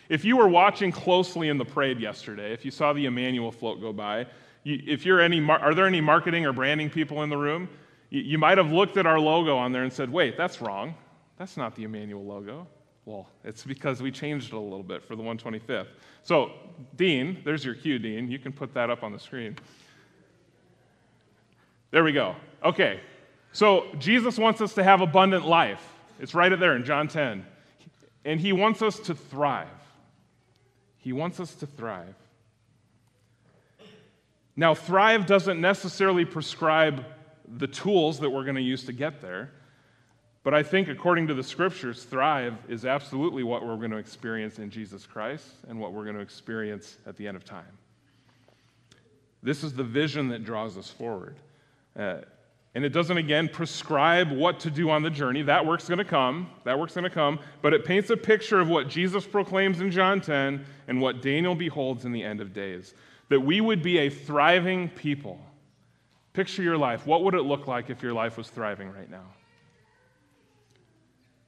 if 0.08 0.24
you 0.24 0.36
were 0.36 0.48
watching 0.48 0.92
closely 0.92 1.48
in 1.48 1.58
the 1.58 1.64
parade 1.64 2.00
yesterday, 2.00 2.52
if 2.52 2.64
you 2.64 2.70
saw 2.70 2.92
the 2.92 3.06
Emmanuel 3.06 3.50
float 3.50 3.80
go 3.80 3.92
by, 3.92 4.26
you, 4.62 4.82
if 4.86 5.06
you're 5.06 5.20
any, 5.20 5.40
are 5.48 5.74
there 5.74 5.86
any 5.86 6.00
marketing 6.00 6.44
or 6.46 6.52
branding 6.52 6.90
people 6.90 7.22
in 7.22 7.30
the 7.30 7.36
room? 7.36 7.68
You, 8.10 8.22
you 8.22 8.38
might 8.38 8.58
have 8.58 8.70
looked 8.70 8.96
at 8.96 9.06
our 9.06 9.20
logo 9.20 9.56
on 9.56 9.72
there 9.72 9.82
and 9.82 9.92
said, 9.92 10.10
wait, 10.10 10.36
that's 10.36 10.60
wrong. 10.60 10.94
That's 11.38 11.56
not 11.56 11.74
the 11.74 11.84
Emmanuel 11.84 12.24
logo. 12.24 12.66
Well, 13.06 13.28
it's 13.44 13.64
because 13.64 14.00
we 14.00 14.10
changed 14.10 14.48
it 14.48 14.56
a 14.56 14.60
little 14.60 14.82
bit 14.82 15.04
for 15.04 15.14
the 15.14 15.22
125th. 15.22 15.88
So, 16.22 16.52
Dean, 16.96 17.42
there's 17.44 17.64
your 17.64 17.74
cue, 17.74 17.98
Dean. 17.98 18.30
You 18.30 18.38
can 18.38 18.52
put 18.52 18.72
that 18.74 18.88
up 18.88 19.02
on 19.02 19.12
the 19.12 19.18
screen. 19.18 19.56
There 21.94 22.02
we 22.02 22.10
go. 22.10 22.34
Okay. 22.64 22.98
So, 23.52 23.86
Jesus 24.00 24.36
wants 24.36 24.60
us 24.60 24.74
to 24.74 24.82
have 24.82 25.00
abundant 25.00 25.46
life. 25.46 25.80
It's 26.18 26.34
right 26.34 26.48
there 26.58 26.74
in 26.74 26.84
John 26.84 27.06
10. 27.06 27.46
And 28.24 28.40
he 28.40 28.52
wants 28.52 28.82
us 28.82 28.98
to 28.98 29.14
thrive. 29.14 29.68
He 30.98 31.12
wants 31.12 31.38
us 31.38 31.54
to 31.54 31.66
thrive. 31.66 32.16
Now, 34.56 34.74
thrive 34.74 35.26
doesn't 35.26 35.60
necessarily 35.60 36.24
prescribe 36.24 37.04
the 37.46 37.68
tools 37.68 38.18
that 38.18 38.30
we're 38.30 38.42
going 38.42 38.56
to 38.56 38.60
use 38.60 38.82
to 38.86 38.92
get 38.92 39.22
there. 39.22 39.52
But 40.42 40.52
I 40.52 40.64
think, 40.64 40.88
according 40.88 41.28
to 41.28 41.34
the 41.34 41.44
scriptures, 41.44 42.02
thrive 42.02 42.56
is 42.68 42.84
absolutely 42.84 43.44
what 43.44 43.64
we're 43.64 43.76
going 43.76 43.92
to 43.92 43.98
experience 43.98 44.58
in 44.58 44.68
Jesus 44.68 45.06
Christ 45.06 45.46
and 45.68 45.78
what 45.78 45.92
we're 45.92 46.02
going 46.02 46.16
to 46.16 46.22
experience 46.22 46.96
at 47.06 47.16
the 47.16 47.28
end 47.28 47.36
of 47.36 47.44
time. 47.44 47.78
This 49.44 49.62
is 49.62 49.74
the 49.74 49.84
vision 49.84 50.26
that 50.30 50.42
draws 50.42 50.76
us 50.76 50.90
forward. 50.90 51.36
Uh, 51.98 52.16
and 52.74 52.84
it 52.84 52.88
doesn't, 52.88 53.16
again, 53.16 53.48
prescribe 53.48 54.32
what 54.32 54.58
to 54.60 54.70
do 54.70 54.90
on 54.90 55.02
the 55.02 55.10
journey. 55.10 55.42
That 55.42 55.64
work's 55.64 55.86
going 55.86 55.98
to 55.98 56.04
come. 56.04 56.50
That 56.64 56.78
work's 56.78 56.94
going 56.94 57.04
to 57.04 57.10
come. 57.10 57.38
But 57.62 57.72
it 57.72 57.84
paints 57.84 58.10
a 58.10 58.16
picture 58.16 58.58
of 58.58 58.68
what 58.68 58.88
Jesus 58.88 59.26
proclaims 59.26 59.80
in 59.80 59.92
John 59.92 60.20
10 60.20 60.64
and 60.88 61.00
what 61.00 61.22
Daniel 61.22 61.54
beholds 61.54 62.04
in 62.04 62.12
the 62.12 62.22
end 62.22 62.40
of 62.40 62.52
days. 62.52 62.94
That 63.28 63.40
we 63.40 63.60
would 63.60 63.82
be 63.82 63.98
a 63.98 64.10
thriving 64.10 64.88
people. 64.88 65.38
Picture 66.32 66.62
your 66.62 66.76
life. 66.76 67.06
What 67.06 67.22
would 67.22 67.34
it 67.34 67.42
look 67.42 67.68
like 67.68 67.90
if 67.90 68.02
your 68.02 68.12
life 68.12 68.36
was 68.36 68.48
thriving 68.48 68.92
right 68.92 69.08
now? 69.08 69.24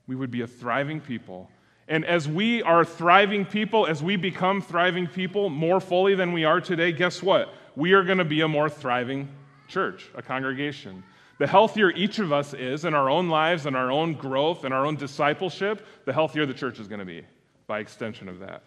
we 0.07 0.15
would 0.15 0.31
be 0.31 0.43
a 0.43 0.47
thriving 0.47 1.01
people. 1.01 1.51
And 1.89 2.05
as 2.05 2.29
we 2.29 2.63
are 2.63 2.85
thriving 2.85 3.45
people, 3.45 3.87
as 3.87 4.03
we 4.03 4.17
become 4.17 4.61
thriving 4.61 5.07
people 5.07 5.51
more 5.51 5.81
fully 5.81 6.15
than 6.15 6.33
we 6.33 6.45
are 6.45 6.61
today, 6.61 6.93
guess 6.93 7.23
what? 7.23 7.53
We 7.77 7.93
are 7.93 8.03
going 8.03 8.19
to 8.19 8.25
be 8.25 8.41
a 8.41 8.49
more 8.49 8.69
thriving 8.69 9.29
church, 9.69 10.11
a 10.15 10.23
congregation. 10.23 11.03
The 11.39 11.47
healthier 11.47 11.91
each 11.91 12.19
of 12.19 12.33
us 12.33 12.55
is 12.55 12.85
in 12.85 12.95
our 12.95 13.11
own 13.11 13.29
lives 13.29 13.67
and 13.67 13.77
our 13.77 13.91
own 13.91 14.15
growth 14.15 14.65
and 14.65 14.73
our 14.73 14.87
own 14.87 14.97
discipleship, 14.97 15.87
the 16.05 16.13
healthier 16.13 16.47
the 16.47 16.55
church 16.55 16.79
is 16.79 16.89
going 16.89 17.01
to 17.01 17.05
be 17.05 17.25
by 17.67 17.81
extension 17.81 18.29
of 18.29 18.39
that. 18.39 18.63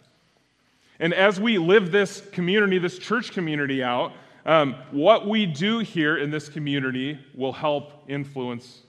And 1.00 1.14
as 1.14 1.40
we 1.40 1.58
live 1.58 1.90
this 1.90 2.20
community, 2.32 2.78
this 2.78 2.98
church 2.98 3.32
community 3.32 3.82
out, 3.82 4.12
um, 4.46 4.76
what 4.90 5.26
we 5.26 5.46
do 5.46 5.78
here 5.78 6.18
in 6.18 6.30
this 6.30 6.48
community 6.48 7.18
will 7.34 7.52
help 7.52 8.04
influence 8.08 8.82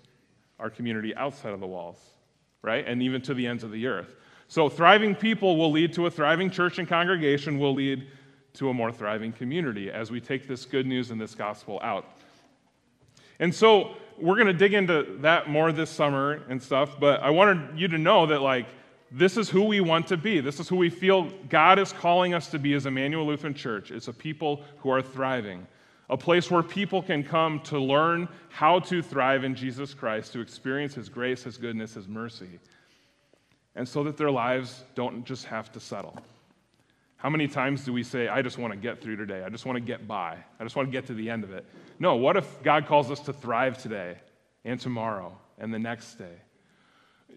our 0.60 0.69
community 0.69 1.15
outside 1.15 1.54
of 1.54 1.60
the 1.60 1.67
walls 1.67 1.97
right? 2.62 2.86
And 2.88 3.02
even 3.02 3.21
to 3.24 3.34
the 3.34 3.47
ends 3.47 3.63
of 3.63 3.71
the 3.71 3.88
earth. 3.88 4.15
So, 4.47 4.67
thriving 4.69 5.15
people 5.15 5.58
will 5.58 5.71
lead 5.71 5.93
to 5.93 6.08
a 6.08 6.12
thriving 6.12 6.50
church 6.50 6.78
and 6.78 6.88
congregation, 6.88 7.58
will 7.58 7.74
lead 7.74 8.08
to 8.54 8.70
a 8.70 8.74
more 8.74 8.92
thriving 8.92 9.32
community 9.32 9.92
as 9.92 10.12
we 10.12 10.20
take 10.20 10.48
this 10.48 10.66
good 10.66 10.86
news 10.86 11.12
and 11.12 11.20
this 11.20 11.36
gospel 11.36 11.80
out. 11.82 12.06
And 13.40 13.54
so, 13.54 13.96
we're 14.18 14.36
going 14.36 14.48
to 14.48 14.54
dig 14.54 14.74
into 14.74 15.18
that 15.22 15.50
more 15.50 15.72
this 15.72 15.90
summer 15.90 16.44
and 16.48 16.62
stuff, 16.62 17.00
but 17.00 17.22
I 17.22 17.32
wanted 17.32 17.80
you 17.80 17.88
to 17.88 17.98
know 17.98 18.28
that, 18.28 18.42
like, 18.42 18.68
this 19.12 19.36
is 19.36 19.50
who 19.50 19.64
we 19.64 19.82
want 19.82 20.08
to 20.08 20.18
be. 20.18 20.40
This 20.40 20.60
is 20.60 20.70
who 20.70 20.76
we 20.76 20.90
feel 20.90 21.30
God 21.50 21.80
is 21.80 21.92
calling 21.92 22.34
us 22.34 22.48
to 22.52 22.60
be 22.60 22.74
as 22.76 22.86
Emmanuel 22.86 23.26
Lutheran 23.26 23.54
Church. 23.54 23.92
It's 23.92 24.08
a 24.08 24.14
people 24.14 24.64
who 24.80 24.90
are 24.90 25.02
thriving 25.02 25.68
a 26.12 26.18
place 26.18 26.52
where 26.52 26.62
people 26.62 27.02
can 27.02 27.24
come 27.24 27.62
to 27.62 27.80
learn 27.80 28.28
how 28.50 28.80
to 28.80 29.02
thrive 29.02 29.46
in 29.46 29.56
Jesus 29.56 29.94
Christ, 29.94 30.34
to 30.34 30.42
experience 30.42 30.94
His 30.94 31.08
grace, 31.08 31.44
His 31.44 31.58
goodness, 31.58 31.94
His 31.94 32.08
mercy, 32.08 32.60
and 33.76 33.88
so 33.88 34.04
that 34.04 34.18
their 34.18 34.30
lives 34.30 34.84
don't 34.94 35.26
just 35.26 35.46
have 35.46 35.72
to 35.72 35.80
settle. 35.80 36.18
How 37.22 37.30
many 37.30 37.48
times 37.48 37.86
do 37.86 37.94
we 37.94 38.02
say, 38.02 38.28
I 38.28 38.42
just 38.42 38.58
want 38.58 38.74
to 38.74 38.80
get 38.80 39.00
through 39.00 39.18
today? 39.18 39.44
I 39.44 39.50
just 39.50 39.64
want 39.64 39.76
to 39.76 39.80
get 39.80 40.08
by. 40.08 40.40
I 40.60 40.64
just 40.64 40.76
want 40.76 40.88
to 40.88 40.92
get 40.92 41.06
to 41.06 41.14
the 41.14 41.30
end 41.30 41.44
of 41.44 41.52
it. 41.52 41.66
No, 42.00 42.16
what 42.16 42.36
if 42.36 42.64
God 42.64 42.88
calls 42.88 43.12
us 43.12 43.20
to 43.22 43.34
thrive 43.34 43.78
today 43.78 44.18
and 44.66 44.80
tomorrow 44.80 45.38
and 45.60 45.72
the 45.72 45.78
next 45.78 46.16
day? 46.16 46.42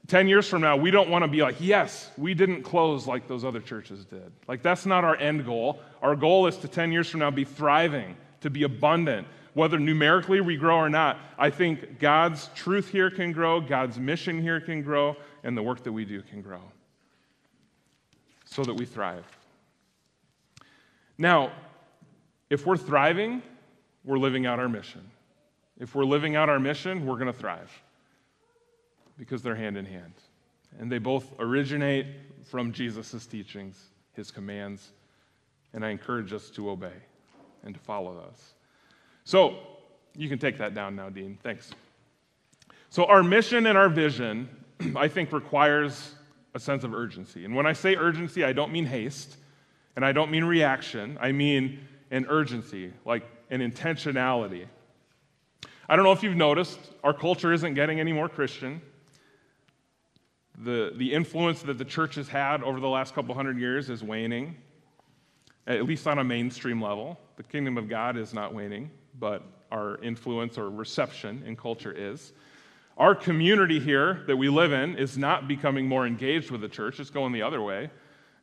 10 0.07 0.27
years 0.27 0.49
from 0.49 0.63
now, 0.63 0.79
we 0.79 0.91
don't 0.91 1.11
want 1.11 1.23
to 1.23 1.29
be 1.29 1.43
like, 1.43 1.57
yes, 1.61 2.11
we 2.17 2.33
didn't 2.33 2.63
close 2.63 3.07
like 3.07 3.29
those 3.29 3.45
other 3.45 3.61
churches 3.61 4.07
did. 4.07 4.33
Like, 4.49 4.63
that's 4.63 4.87
not 4.87 5.05
our 5.05 5.17
end 5.17 5.45
goal. 5.45 5.81
Our 6.01 6.17
goal 6.17 6.47
is 6.47 6.57
to 6.59 6.69
10 6.69 6.91
years 6.91 7.11
from 7.11 7.21
now 7.21 7.31
be 7.31 7.45
thriving, 7.45 8.17
to 8.41 8.49
be 8.49 8.63
abundant. 8.63 9.27
Whether 9.53 9.79
numerically 9.79 10.41
we 10.41 10.57
grow 10.57 10.77
or 10.77 10.89
not, 10.89 11.19
I 11.39 11.51
think 11.51 11.99
God's 11.99 12.49
truth 12.55 12.89
here 12.89 13.11
can 13.11 13.33
grow, 13.33 13.61
God's 13.61 13.99
mission 13.99 14.41
here 14.41 14.63
can 14.63 14.81
grow, 14.81 15.17
and 15.43 15.55
the 15.55 15.63
work 15.63 15.85
that 15.85 15.93
we 15.93 16.07
do 16.07 16.23
can 16.23 16.41
grow 16.41 16.63
so 18.47 18.65
that 18.65 18.75
we 18.75 18.87
thrive. 18.87 19.25
Now, 21.19 21.53
if 22.51 22.67
we're 22.67 22.77
thriving, 22.77 23.43
we're 24.05 24.19
living 24.19 24.47
out 24.47 24.59
our 24.59 24.69
mission. 24.69 25.11
If 25.79 25.95
we're 25.95 26.05
living 26.05 26.37
out 26.37 26.49
our 26.49 26.61
mission, 26.61 27.07
we're 27.07 27.19
going 27.19 27.33
to 27.33 27.39
thrive 27.39 27.71
because 29.17 29.43
they're 29.43 29.55
hand 29.55 29.77
in 29.77 29.85
hand. 29.85 30.15
And 30.79 30.91
they 30.91 30.99
both 30.99 31.33
originate 31.39 32.07
from 32.45 32.73
Jesus' 32.73 33.27
teachings, 33.27 33.91
his 34.13 34.31
commands, 34.31 34.93
and 35.73 35.85
I 35.85 35.91
encourage 35.91 36.33
us 36.33 36.51
to 36.51 36.71
obey 36.71 36.93
and 37.65 37.75
to 37.75 37.81
follow 37.81 38.19
us. 38.19 38.55
So, 39.25 39.59
you 40.17 40.29
can 40.29 40.39
take 40.39 40.59
that 40.59 40.75
down 40.75 40.95
now, 40.95 41.09
Dean. 41.09 41.39
Thanks. 41.43 41.71
So, 42.91 43.05
our 43.07 43.23
mission 43.23 43.67
and 43.67 43.77
our 43.77 43.89
vision, 43.89 44.49
I 44.97 45.09
think, 45.09 45.33
requires 45.33 46.15
a 46.55 46.61
sense 46.61 46.85
of 46.85 46.95
urgency. 46.95 47.45
And 47.45 47.55
when 47.55 47.67
I 47.67 47.73
say 47.73 47.97
urgency, 47.97 48.45
I 48.45 48.53
don't 48.53 48.71
mean 48.71 48.87
haste, 48.87 49.37
and 49.97 50.05
I 50.05 50.13
don't 50.13 50.31
mean 50.31 50.45
reaction. 50.45 51.19
I 51.21 51.33
mean 51.33 51.81
an 52.11 52.27
urgency, 52.29 52.93
like 53.05 53.25
an 53.51 53.61
intentionality. 53.61 54.67
I 55.89 55.97
don't 55.97 56.05
know 56.05 56.13
if 56.13 56.23
you've 56.23 56.37
noticed, 56.37 56.79
our 57.03 57.13
culture 57.13 57.53
isn't 57.53 57.75
getting 57.75 58.01
any 58.01 58.13
more 58.13 58.29
Christian. 58.29 58.81
The, 60.59 60.93
the 60.97 61.13
influence 61.13 61.63
that 61.63 61.79
the 61.79 61.85
church 61.85 62.15
has 62.15 62.29
had 62.29 62.63
over 62.63 62.81
the 62.81 62.89
last 62.89 63.15
couple 63.15 63.35
hundred 63.35 63.59
years 63.59 63.91
is 63.91 64.03
waning 64.03 64.57
at 65.67 65.85
least 65.85 66.07
on 66.07 66.19
a 66.19 66.25
mainstream 66.25 66.81
level. 66.81 67.19
The 67.37 67.43
kingdom 67.43 67.79
of 67.79 67.89
God 67.89 68.17
is 68.17 68.35
not 68.35 68.55
waning, 68.55 68.91
but 69.19 69.43
our 69.73 69.97
influence 70.03 70.59
or 70.59 70.71
reception 70.71 71.43
in 71.47 71.57
culture 71.57 71.93
is. 71.93 72.33
Our 72.97 73.15
community 73.15 73.81
here 73.81 74.23
that 74.27 74.37
we 74.37 74.49
live 74.49 74.73
in 74.73 74.97
is 74.97 75.19
not 75.19 75.49
becoming 75.49 75.89
more 75.89 76.07
engaged 76.07 76.51
with 76.51 76.61
the 76.61 76.69
church, 76.69 77.01
it's 77.01 77.11
going 77.11 77.33
the 77.33 77.43
other 77.43 77.61
way. 77.61 77.91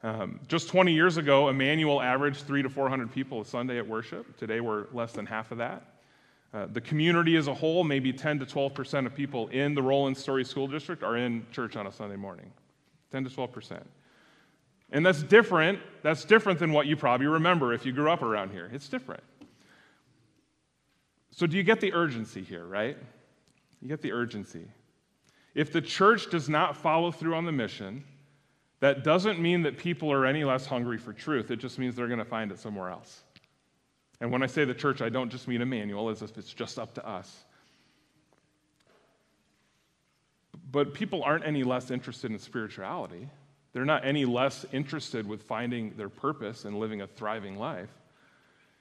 Um, 0.04 0.40
just 0.48 0.68
20 0.70 0.94
years 0.94 1.18
ago, 1.18 1.50
Emmanuel 1.50 2.02
averaged 2.02 2.48
three 2.48 2.64
to 2.64 2.70
400 2.70 3.12
people 3.12 3.42
a 3.42 3.46
Sunday 3.46 3.78
at 3.78 3.88
worship. 3.88 4.38
Today, 4.38 4.60
we're 4.60 4.88
less 4.94 5.12
than 5.12 5.26
half 5.26 5.52
of 5.52 5.60
that. 5.60 5.84
Uh, 6.54 6.66
the 6.66 6.82
community 6.82 7.38
as 7.38 7.48
a 7.48 7.54
whole, 7.54 7.84
maybe 7.84 8.12
10 8.12 8.40
to 8.40 8.46
12 8.46 8.74
percent 8.74 9.08
of 9.08 9.16
people 9.16 9.48
in 9.50 9.74
the 9.74 9.82
Roland 9.82 10.18
Story 10.18 10.44
School 10.44 10.68
District 10.68 11.04
are 11.04 11.18
in 11.18 11.46
church 11.52 11.76
on 11.76 11.88
a 11.88 11.92
Sunday 11.92 12.16
morning. 12.16 12.52
10 13.12 13.26
to 13.26 13.30
12 13.30 13.52
percent. 13.52 13.90
And 14.92 15.06
that's 15.06 15.24
different. 15.24 15.80
That's 16.02 16.26
different 16.26 16.60
than 16.60 16.74
what 16.74 16.88
you 16.88 16.98
probably 16.98 17.28
remember 17.28 17.74
if 17.74 17.86
you 17.86 17.94
grew 17.94 18.12
up 18.12 18.24
around 18.24 18.52
here. 18.52 18.70
It's 18.74 18.90
different. 18.90 19.24
So, 21.30 21.48
do 21.48 21.56
you 21.56 21.64
get 21.64 21.80
the 21.80 21.94
urgency 21.94 22.44
here, 22.44 22.66
right? 22.66 22.98
You 23.82 23.88
get 23.88 24.02
the 24.02 24.12
urgency. 24.12 24.68
If 25.56 25.72
the 25.72 25.82
church 25.82 26.30
does 26.30 26.50
not 26.50 26.76
follow 26.76 27.12
through 27.12 27.36
on 27.36 27.46
the 27.46 27.52
mission, 27.52 28.04
that 28.82 29.04
doesn't 29.04 29.40
mean 29.40 29.62
that 29.62 29.78
people 29.78 30.12
are 30.12 30.26
any 30.26 30.44
less 30.44 30.66
hungry 30.66 30.98
for 30.98 31.14
truth. 31.14 31.50
It 31.52 31.58
just 31.58 31.80
means 31.80 31.96
they're 31.96 32.08
going 32.08 32.20
to 32.20 32.26
find 32.26 32.52
it 32.52 32.60
somewhere 32.60 32.90
else. 32.90 33.22
And 34.20 34.32
when 34.32 34.44
I 34.44 34.48
say 34.48 34.66
the 34.66 34.74
church, 34.74 35.02
I 35.02 35.10
don't 35.10 35.30
just 35.30 35.48
mean 35.48 35.62
Emmanuel 35.62 36.10
as 36.10 36.22
if 36.22 36.38
it's 36.38 36.52
just 36.52 36.78
up 36.78 36.96
to 36.96 37.08
us. 37.08 37.46
But 40.72 40.94
people 40.94 41.24
aren't 41.24 41.46
any 41.46 41.64
less 41.64 41.92
interested 41.92 42.32
in 42.32 42.40
spirituality. 42.40 43.30
They're 43.74 43.86
not 43.86 44.04
any 44.06 44.26
less 44.26 44.66
interested 44.72 45.28
with 45.28 45.44
finding 45.44 45.92
their 45.96 46.10
purpose 46.10 46.66
and 46.66 46.80
living 46.80 47.02
a 47.02 47.08
thriving 47.08 47.58
life. 47.58 47.90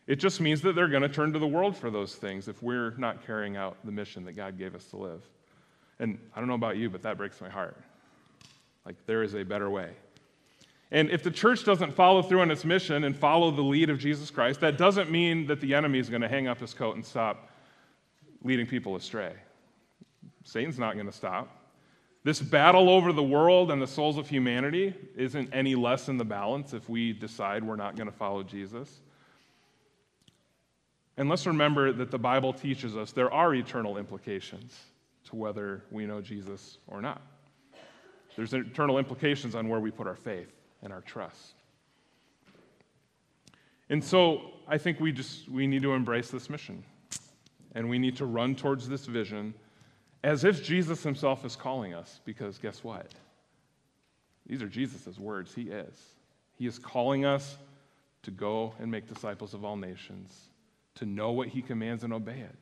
It 0.06 0.16
just 0.16 0.40
means 0.40 0.62
that 0.62 0.74
they're 0.74 0.88
going 0.88 1.02
to 1.02 1.08
turn 1.08 1.32
to 1.34 1.38
the 1.38 1.46
world 1.46 1.76
for 1.76 1.90
those 1.90 2.14
things 2.14 2.48
if 2.48 2.62
we're 2.62 2.92
not 2.96 3.26
carrying 3.26 3.56
out 3.56 3.76
the 3.84 3.92
mission 3.92 4.24
that 4.24 4.32
God 4.32 4.58
gave 4.58 4.74
us 4.74 4.84
to 4.86 4.96
live. 4.96 5.22
And 5.98 6.18
I 6.34 6.38
don't 6.38 6.48
know 6.48 6.54
about 6.54 6.78
you, 6.78 6.88
but 6.88 7.02
that 7.02 7.18
breaks 7.18 7.40
my 7.40 7.50
heart. 7.50 7.76
Like, 8.85 8.97
there 9.07 9.23
is 9.23 9.35
a 9.35 9.43
better 9.43 9.69
way. 9.71 9.90
And 10.90 11.11
if 11.11 11.23
the 11.23 11.31
church 11.31 11.64
doesn't 11.64 11.93
follow 11.93 12.23
through 12.23 12.40
on 12.40 12.51
its 12.51 12.64
mission 12.64 13.05
and 13.05 13.16
follow 13.16 13.51
the 13.51 13.62
lead 13.62 13.90
of 13.90 13.99
Jesus 13.99 14.31
Christ, 14.31 14.61
that 14.61 14.77
doesn't 14.77 15.11
mean 15.11 15.47
that 15.47 15.61
the 15.61 15.75
enemy 15.75 15.99
is 15.99 16.09
going 16.09 16.23
to 16.23 16.29
hang 16.29 16.49
up 16.49 16.59
his 16.59 16.75
coat 16.75 16.97
and 16.97 17.05
stop 17.05 17.51
leading 18.43 18.66
people 18.66 18.97
astray. 18.97 19.35
Satan's 20.45 20.79
not 20.79 20.95
going 20.95 21.07
to 21.07 21.12
stop. 21.12 21.57
This 22.23 22.40
battle 22.40 22.90
over 22.90 23.12
the 23.12 23.23
world 23.23 23.71
and 23.71 23.81
the 23.81 23.87
souls 23.87 24.19
of 24.19 24.29
humanity 24.29 24.95
isn't 25.16 25.51
any 25.55 25.75
less 25.75 26.09
in 26.09 26.19
the 26.19 26.25
balance 26.25 26.75
if 26.75 26.88
we 26.88 27.12
decide 27.12 27.64
we're 27.64 27.77
not 27.77 27.97
going 27.97 28.11
to 28.11 28.16
follow 28.16 28.43
Jesus. 28.43 29.01
And 31.16 31.29
let's 31.29 31.47
remember 31.47 31.93
that 31.93 32.11
the 32.11 32.19
Bible 32.19 32.53
teaches 32.53 32.97
us 32.97 33.12
there 33.12 33.33
are 33.33 33.55
eternal 33.55 33.97
implications 33.97 34.79
to 35.25 35.37
whether 35.37 35.85
we 35.90 36.05
know 36.05 36.21
Jesus 36.21 36.79
or 36.87 37.01
not. 37.01 37.23
There's 38.37 38.55
eternal 38.55 38.99
implications 38.99 39.55
on 39.55 39.69
where 39.69 39.81
we 39.81 39.90
put 39.90 40.07
our 40.07 40.16
faith 40.16 40.53
and 40.83 40.93
our 40.93 41.01
trust. 41.03 41.55
And 43.88 44.03
so 44.03 44.53
I 44.69 44.79
think 44.79 45.01
we 45.01 45.12
just 45.12 45.49
we 45.49 45.66
need 45.66 45.83
to 45.83 45.93
embrace 45.93 46.31
this 46.31 46.49
mission. 46.49 46.85
And 47.75 47.88
we 47.88 47.99
need 47.99 48.16
to 48.16 48.27
run 48.27 48.55
towards 48.55 48.88
this 48.88 49.07
vision 49.07 49.55
as 50.25 50.45
if 50.45 50.62
Jesus 50.62 51.03
himself 51.03 51.45
is 51.45 51.57
calling 51.57 51.95
us, 51.95 52.21
because 52.25 52.59
guess 52.59 52.85
what? 52.85 53.07
These 54.47 54.62
are 54.62 54.69
Jesus' 54.69 55.19
words. 55.19 55.55
He 55.55 55.62
is. 55.62 55.95
He 56.59 56.66
is 56.66 56.79
calling 56.79 57.25
us 57.25 57.57
to 58.23 58.31
go 58.31 58.75
and 58.81 58.90
make 58.90 59.09
disciples 59.09 59.55
of 59.55 59.64
all 59.64 59.77
nations, 59.77 60.49
to 60.97 61.07
know 61.07 61.31
what 61.31 61.49
he 61.49 61.62
commands 61.62 62.05
and 62.05 62.12
obey 62.12 62.40
it, 62.40 62.57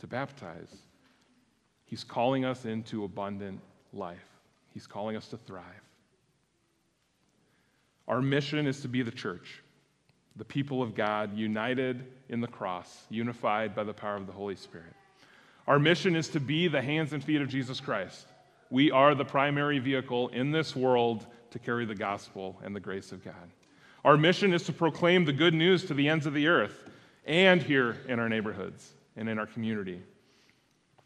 to 0.00 0.06
baptize. 0.06 0.74
He's 1.86 2.04
calling 2.04 2.44
us 2.44 2.64
into 2.64 3.04
abundant 3.04 3.60
life. 3.92 4.31
He's 4.74 4.86
calling 4.86 5.16
us 5.16 5.28
to 5.28 5.36
thrive. 5.36 5.64
Our 8.08 8.20
mission 8.20 8.66
is 8.66 8.80
to 8.80 8.88
be 8.88 9.02
the 9.02 9.10
church, 9.10 9.62
the 10.36 10.44
people 10.44 10.82
of 10.82 10.94
God, 10.94 11.36
united 11.36 12.04
in 12.28 12.40
the 12.40 12.48
cross, 12.48 13.04
unified 13.10 13.74
by 13.74 13.84
the 13.84 13.92
power 13.92 14.16
of 14.16 14.26
the 14.26 14.32
Holy 14.32 14.56
Spirit. 14.56 14.94
Our 15.66 15.78
mission 15.78 16.16
is 16.16 16.28
to 16.28 16.40
be 16.40 16.68
the 16.68 16.82
hands 16.82 17.12
and 17.12 17.22
feet 17.22 17.40
of 17.40 17.48
Jesus 17.48 17.80
Christ. 17.80 18.26
We 18.70 18.90
are 18.90 19.14
the 19.14 19.24
primary 19.24 19.78
vehicle 19.78 20.28
in 20.28 20.50
this 20.50 20.74
world 20.74 21.26
to 21.50 21.58
carry 21.58 21.84
the 21.84 21.94
gospel 21.94 22.58
and 22.64 22.74
the 22.74 22.80
grace 22.80 23.12
of 23.12 23.24
God. 23.24 23.50
Our 24.04 24.16
mission 24.16 24.52
is 24.52 24.64
to 24.64 24.72
proclaim 24.72 25.24
the 25.24 25.32
good 25.32 25.54
news 25.54 25.84
to 25.84 25.94
the 25.94 26.08
ends 26.08 26.26
of 26.26 26.34
the 26.34 26.48
earth 26.48 26.90
and 27.24 27.62
here 27.62 27.98
in 28.08 28.18
our 28.18 28.28
neighborhoods 28.28 28.92
and 29.16 29.28
in 29.28 29.38
our 29.38 29.46
community. 29.46 30.02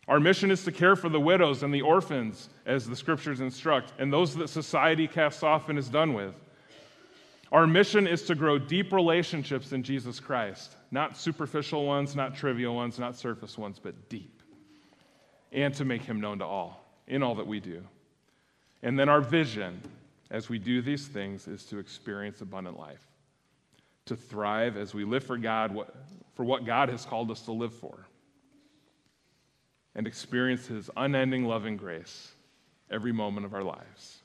Our 0.08 0.20
mission 0.20 0.50
is 0.50 0.62
to 0.64 0.72
care 0.72 0.94
for 0.94 1.08
the 1.08 1.20
widows 1.20 1.62
and 1.62 1.74
the 1.74 1.82
orphans, 1.82 2.48
as 2.64 2.86
the 2.86 2.96
scriptures 2.96 3.40
instruct, 3.40 3.92
and 3.98 4.12
those 4.12 4.34
that 4.36 4.48
society 4.48 5.08
casts 5.08 5.42
off 5.42 5.68
and 5.68 5.78
is 5.78 5.88
done 5.88 6.14
with. 6.14 6.34
Our 7.50 7.66
mission 7.66 8.06
is 8.06 8.22
to 8.24 8.34
grow 8.34 8.58
deep 8.58 8.92
relationships 8.92 9.72
in 9.72 9.82
Jesus 9.82 10.20
Christ, 10.20 10.76
not 10.90 11.16
superficial 11.16 11.86
ones, 11.86 12.14
not 12.14 12.34
trivial 12.34 12.74
ones, 12.74 12.98
not 12.98 13.16
surface 13.16 13.58
ones, 13.58 13.80
but 13.82 14.08
deep 14.08 14.36
and 15.52 15.74
to 15.74 15.84
make 15.84 16.02
him 16.02 16.20
known 16.20 16.38
to 16.38 16.44
all 16.44 16.84
in 17.08 17.22
all 17.22 17.34
that 17.36 17.46
we 17.46 17.60
do. 17.60 17.82
And 18.82 18.98
then 18.98 19.08
our 19.08 19.20
vision 19.20 19.80
as 20.30 20.48
we 20.48 20.58
do 20.58 20.82
these 20.82 21.06
things 21.06 21.48
is 21.48 21.64
to 21.66 21.78
experience 21.78 22.40
abundant 22.40 22.78
life, 22.78 23.04
to 24.06 24.16
thrive 24.16 24.76
as 24.76 24.92
we 24.92 25.04
live 25.04 25.24
for 25.24 25.38
God, 25.38 25.76
for 26.34 26.44
what 26.44 26.64
God 26.64 26.88
has 26.88 27.06
called 27.06 27.30
us 27.30 27.42
to 27.42 27.52
live 27.52 27.72
for, 27.72 28.06
and 29.96 30.06
experience 30.06 30.66
his 30.66 30.90
unending 30.96 31.46
loving 31.46 31.76
grace 31.76 32.32
every 32.90 33.12
moment 33.12 33.46
of 33.46 33.54
our 33.54 33.62
lives. 33.62 34.18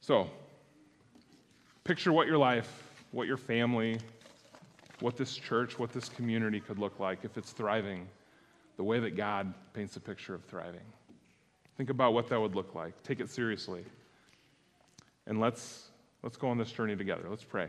So, 0.00 0.28
picture 1.84 2.12
what 2.12 2.26
your 2.26 2.38
life, 2.38 2.68
what 3.12 3.28
your 3.28 3.36
family, 3.36 3.98
what 4.98 5.16
this 5.16 5.36
church, 5.36 5.78
what 5.78 5.92
this 5.92 6.08
community 6.08 6.58
could 6.58 6.78
look 6.78 6.98
like 6.98 7.24
if 7.24 7.38
it's 7.38 7.52
thriving 7.52 8.08
the 8.76 8.84
way 8.84 8.98
that 8.98 9.16
God 9.16 9.54
paints 9.74 9.96
a 9.96 10.00
picture 10.00 10.34
of 10.34 10.44
thriving. 10.44 10.80
Think 11.76 11.88
about 11.88 12.14
what 12.14 12.28
that 12.30 12.40
would 12.40 12.56
look 12.56 12.74
like. 12.74 13.00
Take 13.04 13.20
it 13.20 13.30
seriously. 13.30 13.84
And 15.26 15.40
let's, 15.40 15.88
let's 16.22 16.36
go 16.36 16.48
on 16.48 16.58
this 16.58 16.72
journey 16.72 16.96
together. 16.96 17.26
Let's 17.28 17.44
pray. 17.44 17.68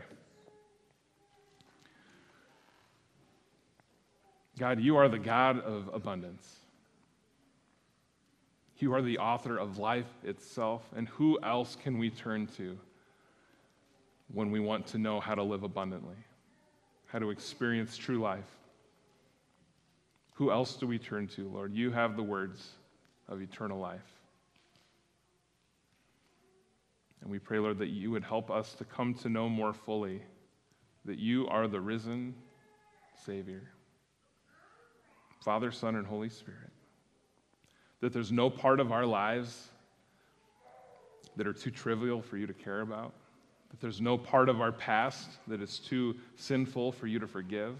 God, 4.58 4.80
you 4.80 4.96
are 4.96 5.08
the 5.08 5.18
God 5.18 5.60
of 5.60 5.90
abundance. 5.92 6.60
You 8.78 8.92
are 8.94 9.02
the 9.02 9.18
author 9.18 9.56
of 9.56 9.78
life 9.78 10.12
itself. 10.24 10.82
And 10.94 11.08
who 11.08 11.38
else 11.42 11.76
can 11.82 11.98
we 11.98 12.10
turn 12.10 12.46
to 12.56 12.78
when 14.32 14.50
we 14.50 14.60
want 14.60 14.86
to 14.88 14.98
know 14.98 15.20
how 15.20 15.34
to 15.34 15.42
live 15.42 15.62
abundantly, 15.62 16.16
how 17.06 17.18
to 17.18 17.30
experience 17.30 17.96
true 17.96 18.18
life? 18.18 18.44
Who 20.34 20.50
else 20.50 20.76
do 20.76 20.86
we 20.86 20.98
turn 20.98 21.28
to, 21.28 21.48
Lord? 21.48 21.72
You 21.72 21.90
have 21.92 22.16
the 22.16 22.22
words 22.22 22.72
of 23.28 23.40
eternal 23.40 23.78
life. 23.78 24.02
And 27.22 27.30
we 27.30 27.38
pray, 27.38 27.58
Lord, 27.58 27.78
that 27.78 27.88
you 27.88 28.10
would 28.10 28.24
help 28.24 28.50
us 28.50 28.74
to 28.74 28.84
come 28.84 29.14
to 29.14 29.28
know 29.28 29.48
more 29.48 29.72
fully 29.72 30.20
that 31.06 31.18
you 31.18 31.46
are 31.48 31.66
the 31.68 31.80
risen 31.80 32.34
Savior, 33.24 33.62
Father, 35.44 35.70
Son, 35.70 35.94
and 35.94 36.06
Holy 36.06 36.28
Spirit. 36.28 36.70
That 38.00 38.12
there's 38.12 38.32
no 38.32 38.50
part 38.50 38.80
of 38.80 38.92
our 38.92 39.06
lives 39.06 39.68
that 41.36 41.46
are 41.46 41.52
too 41.52 41.70
trivial 41.70 42.22
for 42.22 42.36
you 42.36 42.46
to 42.46 42.52
care 42.52 42.80
about. 42.80 43.12
That 43.70 43.80
there's 43.80 44.00
no 44.00 44.16
part 44.16 44.48
of 44.48 44.60
our 44.60 44.72
past 44.72 45.28
that 45.46 45.60
is 45.60 45.78
too 45.78 46.16
sinful 46.36 46.92
for 46.92 47.06
you 47.06 47.18
to 47.18 47.26
forgive 47.26 47.76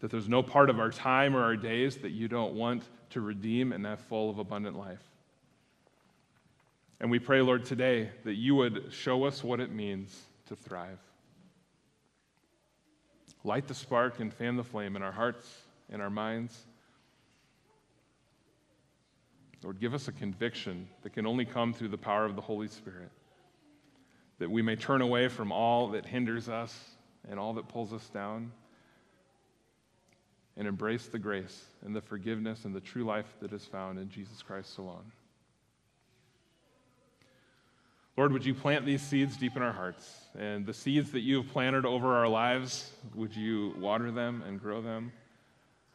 that 0.00 0.10
there's 0.10 0.28
no 0.28 0.42
part 0.42 0.70
of 0.70 0.78
our 0.78 0.90
time 0.90 1.34
or 1.34 1.42
our 1.42 1.56
days 1.56 1.96
that 1.98 2.10
you 2.10 2.28
don't 2.28 2.54
want 2.54 2.84
to 3.10 3.20
redeem 3.20 3.72
and 3.72 3.84
have 3.84 4.00
full 4.00 4.30
of 4.30 4.38
abundant 4.38 4.78
life. 4.78 5.02
And 7.00 7.10
we 7.10 7.18
pray, 7.18 7.40
Lord, 7.40 7.64
today 7.64 8.10
that 8.24 8.34
you 8.34 8.54
would 8.56 8.92
show 8.92 9.24
us 9.24 9.42
what 9.42 9.60
it 9.60 9.72
means 9.72 10.20
to 10.46 10.56
thrive. 10.56 10.98
Light 13.44 13.66
the 13.68 13.74
spark 13.74 14.20
and 14.20 14.32
fan 14.32 14.56
the 14.56 14.64
flame 14.64 14.96
in 14.96 15.02
our 15.02 15.12
hearts, 15.12 15.48
in 15.92 16.00
our 16.00 16.10
minds. 16.10 16.66
Lord, 19.62 19.80
give 19.80 19.94
us 19.94 20.08
a 20.08 20.12
conviction 20.12 20.88
that 21.02 21.12
can 21.12 21.26
only 21.26 21.44
come 21.44 21.72
through 21.72 21.88
the 21.88 21.98
power 21.98 22.24
of 22.24 22.36
the 22.36 22.42
Holy 22.42 22.68
Spirit, 22.68 23.10
that 24.38 24.50
we 24.50 24.62
may 24.62 24.76
turn 24.76 25.00
away 25.00 25.28
from 25.28 25.50
all 25.50 25.88
that 25.88 26.06
hinders 26.06 26.48
us 26.48 26.76
and 27.28 27.40
all 27.40 27.54
that 27.54 27.68
pulls 27.68 27.92
us 27.92 28.08
down 28.10 28.52
and 30.56 30.66
embrace 30.66 31.06
the 31.06 31.18
grace 31.18 31.64
and 31.84 31.94
the 31.94 32.00
forgiveness 32.00 32.64
and 32.64 32.74
the 32.74 32.80
true 32.80 33.04
life 33.04 33.26
that 33.40 33.52
is 33.52 33.64
found 33.64 33.98
in 33.98 34.08
Jesus 34.08 34.42
Christ 34.42 34.78
alone. 34.78 35.12
Lord, 38.16 38.32
would 38.32 38.44
you 38.44 38.54
plant 38.54 38.84
these 38.84 39.00
seeds 39.00 39.36
deep 39.36 39.54
in 39.54 39.62
our 39.62 39.72
hearts? 39.72 40.12
And 40.36 40.66
the 40.66 40.74
seeds 40.74 41.12
that 41.12 41.20
you 41.20 41.36
have 41.36 41.52
planted 41.52 41.86
over 41.86 42.16
our 42.16 42.26
lives, 42.26 42.90
would 43.14 43.34
you 43.34 43.74
water 43.78 44.10
them 44.10 44.42
and 44.44 44.60
grow 44.60 44.82
them? 44.82 45.12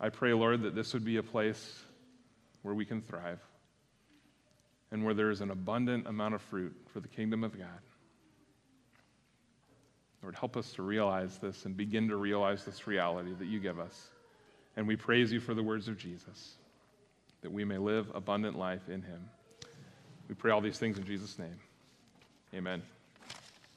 I 0.03 0.09
pray, 0.09 0.33
Lord, 0.33 0.63
that 0.63 0.75
this 0.75 0.93
would 0.93 1.05
be 1.05 1.15
a 1.15 1.23
place 1.23 1.81
where 2.61 2.75
we 2.75 2.83
can 2.83 3.01
thrive 3.01 3.39
and 4.91 5.05
where 5.05 5.13
there 5.13 5.31
is 5.31 5.39
an 5.39 5.49
abundant 5.49 6.07
amount 6.07 6.35
of 6.35 6.41
fruit 6.41 6.75
for 6.91 6.99
the 6.99 7.07
kingdom 7.07 7.41
of 7.41 7.57
God. 7.57 7.69
Lord, 10.21 10.35
help 10.35 10.57
us 10.57 10.73
to 10.73 10.81
realize 10.81 11.37
this 11.37 11.63
and 11.63 11.77
begin 11.77 12.09
to 12.09 12.17
realize 12.17 12.65
this 12.65 12.85
reality 12.85 13.31
that 13.39 13.45
you 13.45 13.61
give 13.61 13.79
us. 13.79 14.09
And 14.75 14.89
we 14.89 14.97
praise 14.97 15.31
you 15.31 15.39
for 15.39 15.53
the 15.53 15.63
words 15.63 15.87
of 15.87 15.97
Jesus, 15.97 16.55
that 17.41 17.53
we 17.53 17.63
may 17.63 17.77
live 17.77 18.11
abundant 18.13 18.59
life 18.59 18.89
in 18.89 19.03
him. 19.03 19.29
We 20.27 20.35
pray 20.35 20.51
all 20.51 20.59
these 20.59 20.77
things 20.77 20.97
in 20.97 21.05
Jesus' 21.05 21.39
name. 21.39 21.59
Amen. 22.53 22.81